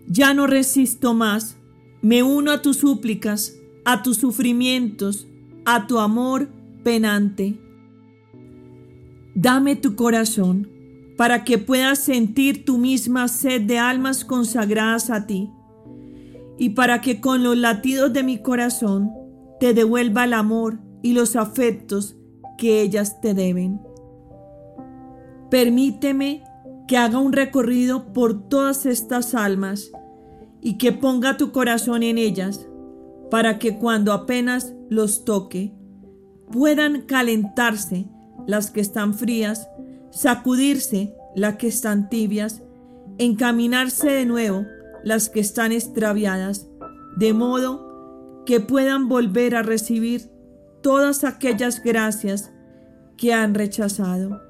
[0.08, 1.58] ya no resisto más,
[2.02, 5.28] me uno a tus súplicas, a tus sufrimientos,
[5.66, 6.50] a tu amor
[6.84, 7.60] penante.
[9.36, 10.70] Dame tu corazón
[11.18, 15.50] para que puedas sentir tu misma sed de almas consagradas a ti
[16.58, 19.12] y para que con los latidos de mi corazón
[19.60, 22.16] te devuelva el amor y los afectos
[22.58, 23.85] que ellas te deben.
[25.50, 26.44] Permíteme
[26.88, 29.92] que haga un recorrido por todas estas almas
[30.62, 32.68] y que ponga tu corazón en ellas
[33.30, 35.74] para que cuando apenas los toque,
[36.52, 38.08] puedan calentarse
[38.48, 39.68] las que están frías,
[40.12, 42.64] sacudirse las que están tibias,
[43.18, 44.66] encaminarse de nuevo
[45.04, 46.68] las que están extraviadas,
[47.18, 50.30] de modo que puedan volver a recibir
[50.82, 52.52] todas aquellas gracias
[53.18, 54.45] que han rechazado.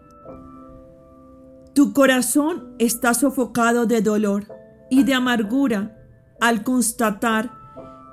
[1.76, 4.48] Tu corazón está sofocado de dolor
[4.90, 6.00] y de amargura
[6.40, 7.52] al constatar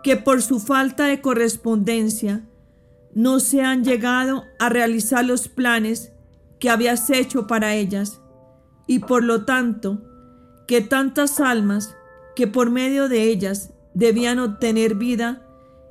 [0.02, 2.42] que por su falta de correspondencia
[3.14, 6.12] no se han llegado a realizar los planes
[6.58, 8.20] que habías hecho para ellas
[8.88, 10.02] y por lo tanto
[10.66, 11.94] que tantas almas
[12.34, 15.46] que por medio de ellas debían obtener vida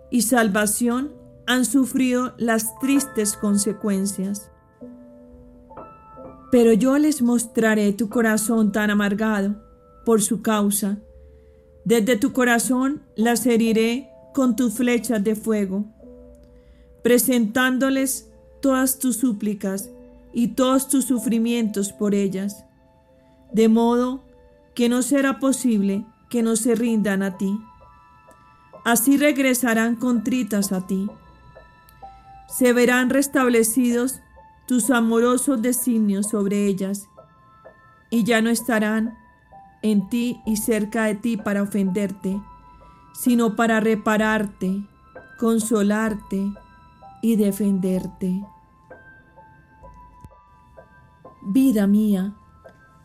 [0.10, 1.14] y salvación
[1.48, 4.51] han sufrido las tristes consecuencias.
[6.52, 9.56] Pero yo les mostraré tu corazón tan amargado
[10.06, 10.98] por su causa
[11.84, 15.86] desde tu corazón las heriré con tus flechas de fuego,
[17.04, 18.30] presentándoles
[18.62, 19.90] todas tus súplicas
[20.32, 22.66] y todos tus sufrimientos por ellas,
[23.52, 24.24] de modo
[24.76, 27.60] que no será posible que no se rindan a ti.
[28.86, 31.10] Así regresarán contritas a ti.
[32.48, 34.22] Se verán restablecidos
[34.72, 37.10] tus amorosos designios sobre ellas,
[38.10, 39.18] y ya no estarán
[39.82, 42.42] en ti y cerca de ti para ofenderte,
[43.14, 44.88] sino para repararte,
[45.38, 46.54] consolarte
[47.22, 48.46] y defenderte.
[51.42, 52.34] Vida mía,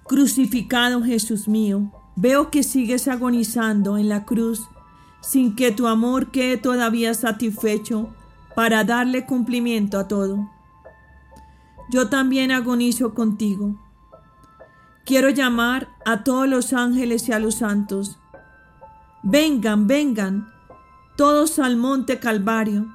[0.04, 4.68] crucificado Jesús mío, veo que sigues agonizando en la cruz
[5.20, 8.14] sin que tu amor quede todavía satisfecho
[8.54, 10.48] para darle cumplimiento a todo.
[11.90, 13.76] Yo también agonizo contigo
[15.06, 18.18] quiero llamar a todos los ángeles y a los santos.
[19.22, 20.52] Vengan, vengan,
[21.16, 22.86] todos al monte Calvario,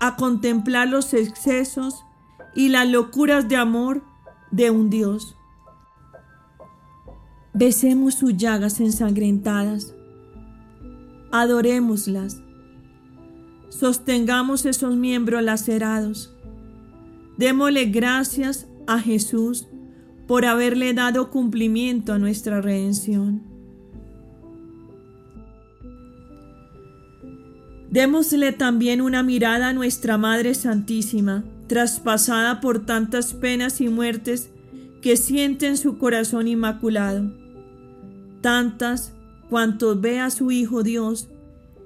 [0.00, 2.04] a contemplar los excesos
[2.54, 4.02] y las locuras de amor
[4.50, 5.36] de un Dios.
[7.52, 9.94] Besemos sus llagas ensangrentadas,
[11.30, 12.40] adorémoslas,
[13.68, 16.34] sostengamos esos miembros lacerados.
[17.40, 19.66] Démosle gracias a Jesús
[20.26, 23.40] por haberle dado cumplimiento a nuestra redención.
[27.90, 34.50] Démosle también una mirada a nuestra Madre Santísima, traspasada por tantas penas y muertes
[35.00, 37.32] que siente en su corazón inmaculado.
[38.42, 39.14] Tantas
[39.48, 41.30] cuantos ve a su Hijo Dios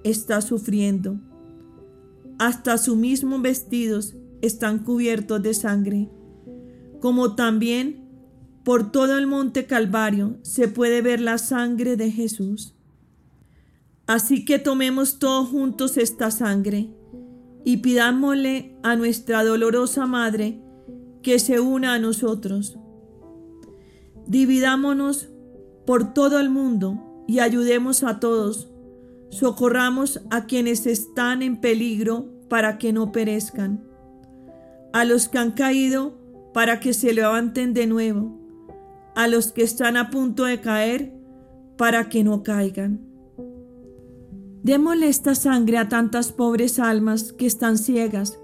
[0.02, 1.16] está sufriendo.
[2.40, 6.08] Hasta sus mismos vestidos están cubiertos de sangre.
[7.00, 8.04] Como también
[8.64, 12.74] por todo el monte Calvario se puede ver la sangre de Jesús.
[14.06, 16.90] Así que tomemos todos juntos esta sangre
[17.64, 20.60] y pidámosle a nuestra dolorosa Madre
[21.22, 22.78] que se una a nosotros.
[24.26, 25.28] Dividámonos
[25.86, 28.68] por todo el mundo y ayudemos a todos.
[29.30, 33.93] Socorramos a quienes están en peligro para que no perezcan.
[34.94, 36.16] A los que han caído
[36.52, 38.38] para que se levanten de nuevo.
[39.16, 41.12] A los que están a punto de caer
[41.76, 43.00] para que no caigan.
[44.62, 48.38] Démosle esta sangre a tantas pobres almas que están ciegas,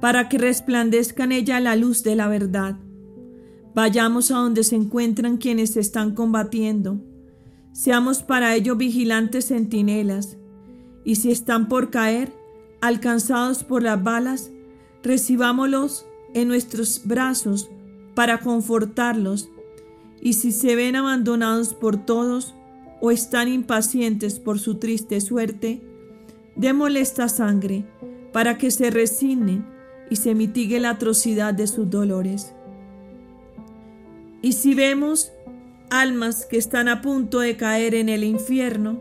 [0.00, 2.76] para que resplandezca en ella la luz de la verdad.
[3.74, 7.00] Vayamos a donde se encuentran quienes están combatiendo.
[7.72, 10.36] Seamos para ellos vigilantes centinelas,
[11.04, 12.32] y si están por caer,
[12.80, 14.51] alcanzados por las balas,
[15.02, 17.70] recibámoslos en nuestros brazos
[18.14, 19.48] para confortarlos,
[20.20, 22.54] y si se ven abandonados por todos,
[23.00, 25.82] o están impacientes por su triste suerte,
[26.54, 27.84] démosle esta sangre
[28.32, 29.66] para que se resignen
[30.08, 32.52] y se mitigue la atrocidad de sus dolores.
[34.40, 35.32] Y si vemos
[35.90, 39.00] almas que están a punto de caer en el infierno,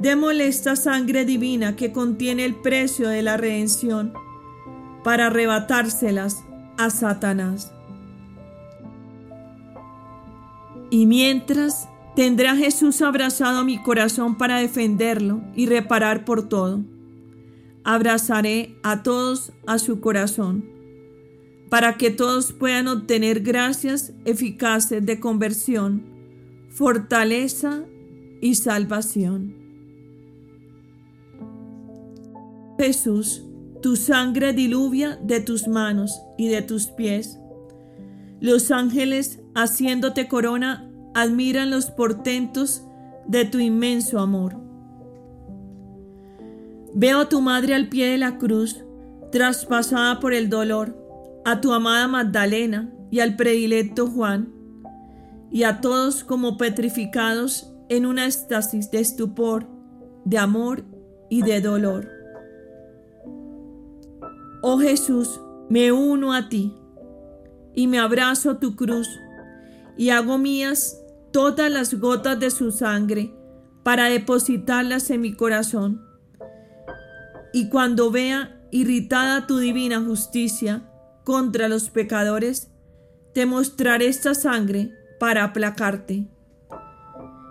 [0.00, 4.12] démosle esta sangre divina que contiene el precio de la redención
[5.02, 6.44] para arrebatárselas
[6.78, 7.72] a Satanás.
[10.90, 16.84] Y mientras Tendrá Jesús abrazado mi corazón para defenderlo y reparar por todo.
[17.84, 20.64] Abrazaré a todos a su corazón,
[21.70, 26.02] para que todos puedan obtener gracias eficaces de conversión,
[26.68, 27.84] fortaleza
[28.42, 29.54] y salvación.
[32.78, 33.44] Jesús,
[33.80, 37.38] tu sangre diluvia de tus manos y de tus pies.
[38.40, 42.84] Los ángeles, haciéndote corona, admiran los portentos
[43.26, 44.56] de tu inmenso amor.
[46.94, 48.84] Veo a tu madre al pie de la cruz,
[49.30, 50.96] traspasada por el dolor,
[51.44, 54.52] a tu amada Magdalena y al predilecto Juan,
[55.50, 59.68] y a todos como petrificados en una éxtasis de estupor,
[60.24, 60.84] de amor
[61.28, 62.19] y de dolor.
[64.62, 66.74] Oh Jesús, me uno a ti
[67.74, 69.08] y me abrazo tu cruz
[69.96, 71.00] y hago mías
[71.32, 73.32] todas las gotas de su sangre
[73.82, 76.04] para depositarlas en mi corazón.
[77.52, 80.82] Y cuando vea irritada tu divina justicia
[81.24, 82.70] contra los pecadores,
[83.32, 86.28] te mostraré esta sangre para aplacarte.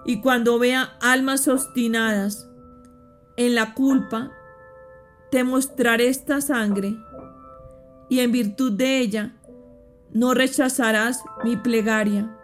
[0.05, 2.47] Y cuando vea almas obstinadas
[3.35, 4.31] en la culpa,
[5.31, 6.95] te mostraré esta sangre,
[8.09, 9.35] y en virtud de ella
[10.11, 12.35] no rechazarás mi plegaria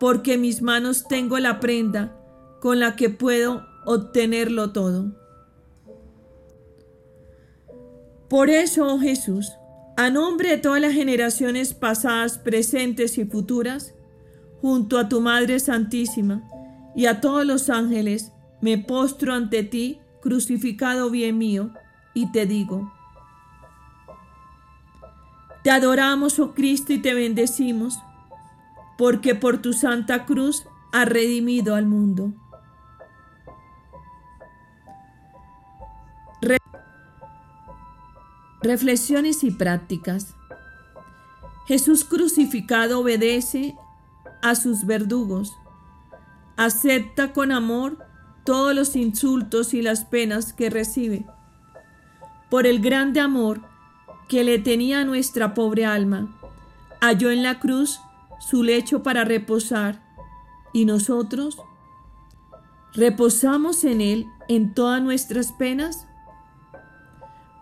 [0.00, 2.16] porque mis manos tengo la prenda
[2.60, 5.12] con la que puedo obtenerlo todo.
[8.28, 9.52] Por eso, oh Jesús,
[9.98, 13.94] a nombre de todas las generaciones pasadas, presentes y futuras,
[14.62, 16.48] junto a tu Madre Santísima
[16.96, 18.32] y a todos los ángeles,
[18.62, 21.72] me postro ante ti, crucificado bien mío,
[22.14, 22.92] y te digo,
[25.62, 27.98] te adoramos, oh Cristo, y te bendecimos
[28.96, 32.32] porque por tu santa cruz ha redimido al mundo.
[38.62, 40.34] reflexiones y prácticas.
[41.66, 43.76] Jesús crucificado obedece
[44.42, 45.56] a sus verdugos,
[46.56, 47.98] acepta con amor
[48.44, 51.26] todos los insultos y las penas que recibe.
[52.50, 53.60] Por el grande amor
[54.28, 56.36] que le tenía a nuestra pobre alma,
[57.00, 58.00] halló en la cruz
[58.40, 60.02] su lecho para reposar
[60.72, 61.58] y nosotros
[62.94, 66.06] reposamos en Él en todas nuestras penas?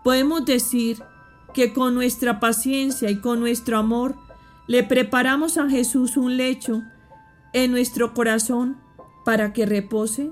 [0.03, 1.03] Podemos decir
[1.53, 4.15] que con nuestra paciencia y con nuestro amor
[4.67, 6.83] le preparamos a Jesús un lecho
[7.53, 8.77] en nuestro corazón
[9.25, 10.31] para que repose.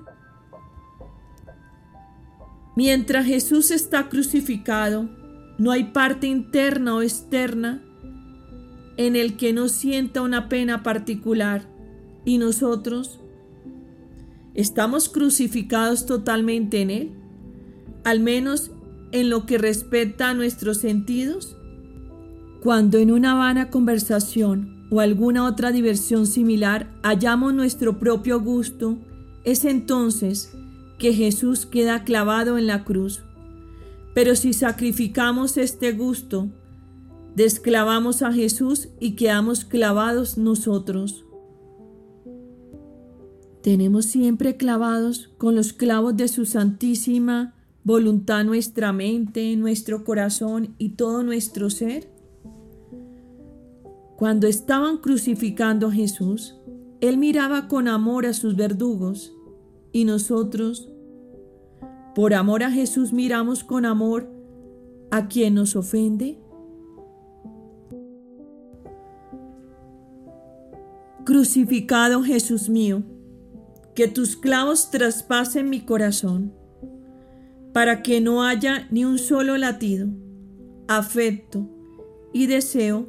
[2.78, 5.10] Mientras Jesús está crucificado,
[5.58, 7.82] no hay parte interna o externa
[8.98, 11.68] en el que no sienta una pena particular.
[12.24, 13.20] ¿Y nosotros?
[14.54, 17.12] ¿Estamos crucificados totalmente en Él?
[18.04, 18.70] Al menos
[19.12, 21.58] en lo que respecta a nuestros sentidos.
[22.62, 29.00] Cuando en una vana conversación o alguna otra diversión similar hallamos nuestro propio gusto,
[29.46, 30.52] es entonces
[30.98, 33.24] que Jesús queda clavado en la cruz.
[34.14, 36.50] Pero si sacrificamos este gusto,
[37.36, 41.24] desclavamos a Jesús y quedamos clavados nosotros.
[43.62, 47.54] Tenemos siempre clavados con los clavos de su santísima
[47.84, 52.10] voluntad nuestra mente, nuestro corazón y todo nuestro ser.
[54.18, 56.56] Cuando estaban crucificando a Jesús,
[57.02, 59.37] Él miraba con amor a sus verdugos
[59.98, 60.88] y nosotros
[62.14, 64.30] por amor a Jesús miramos con amor
[65.10, 66.38] a quien nos ofende.
[71.26, 73.02] Crucificado Jesús mío,
[73.96, 76.54] que tus clavos traspasen mi corazón,
[77.74, 80.10] para que no haya ni un solo latido,
[80.88, 81.68] afecto
[82.34, 83.08] y deseo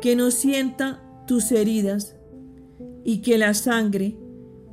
[0.00, 2.16] que no sienta tus heridas
[3.04, 4.16] y que la sangre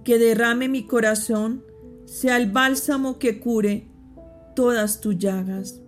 [0.08, 1.66] que derrame mi corazón
[2.06, 3.90] sea el bálsamo que cure
[4.56, 5.82] todas tus llagas.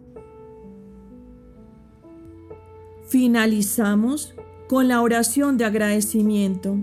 [3.08, 4.36] Finalizamos
[4.68, 6.80] con la oración de agradecimiento.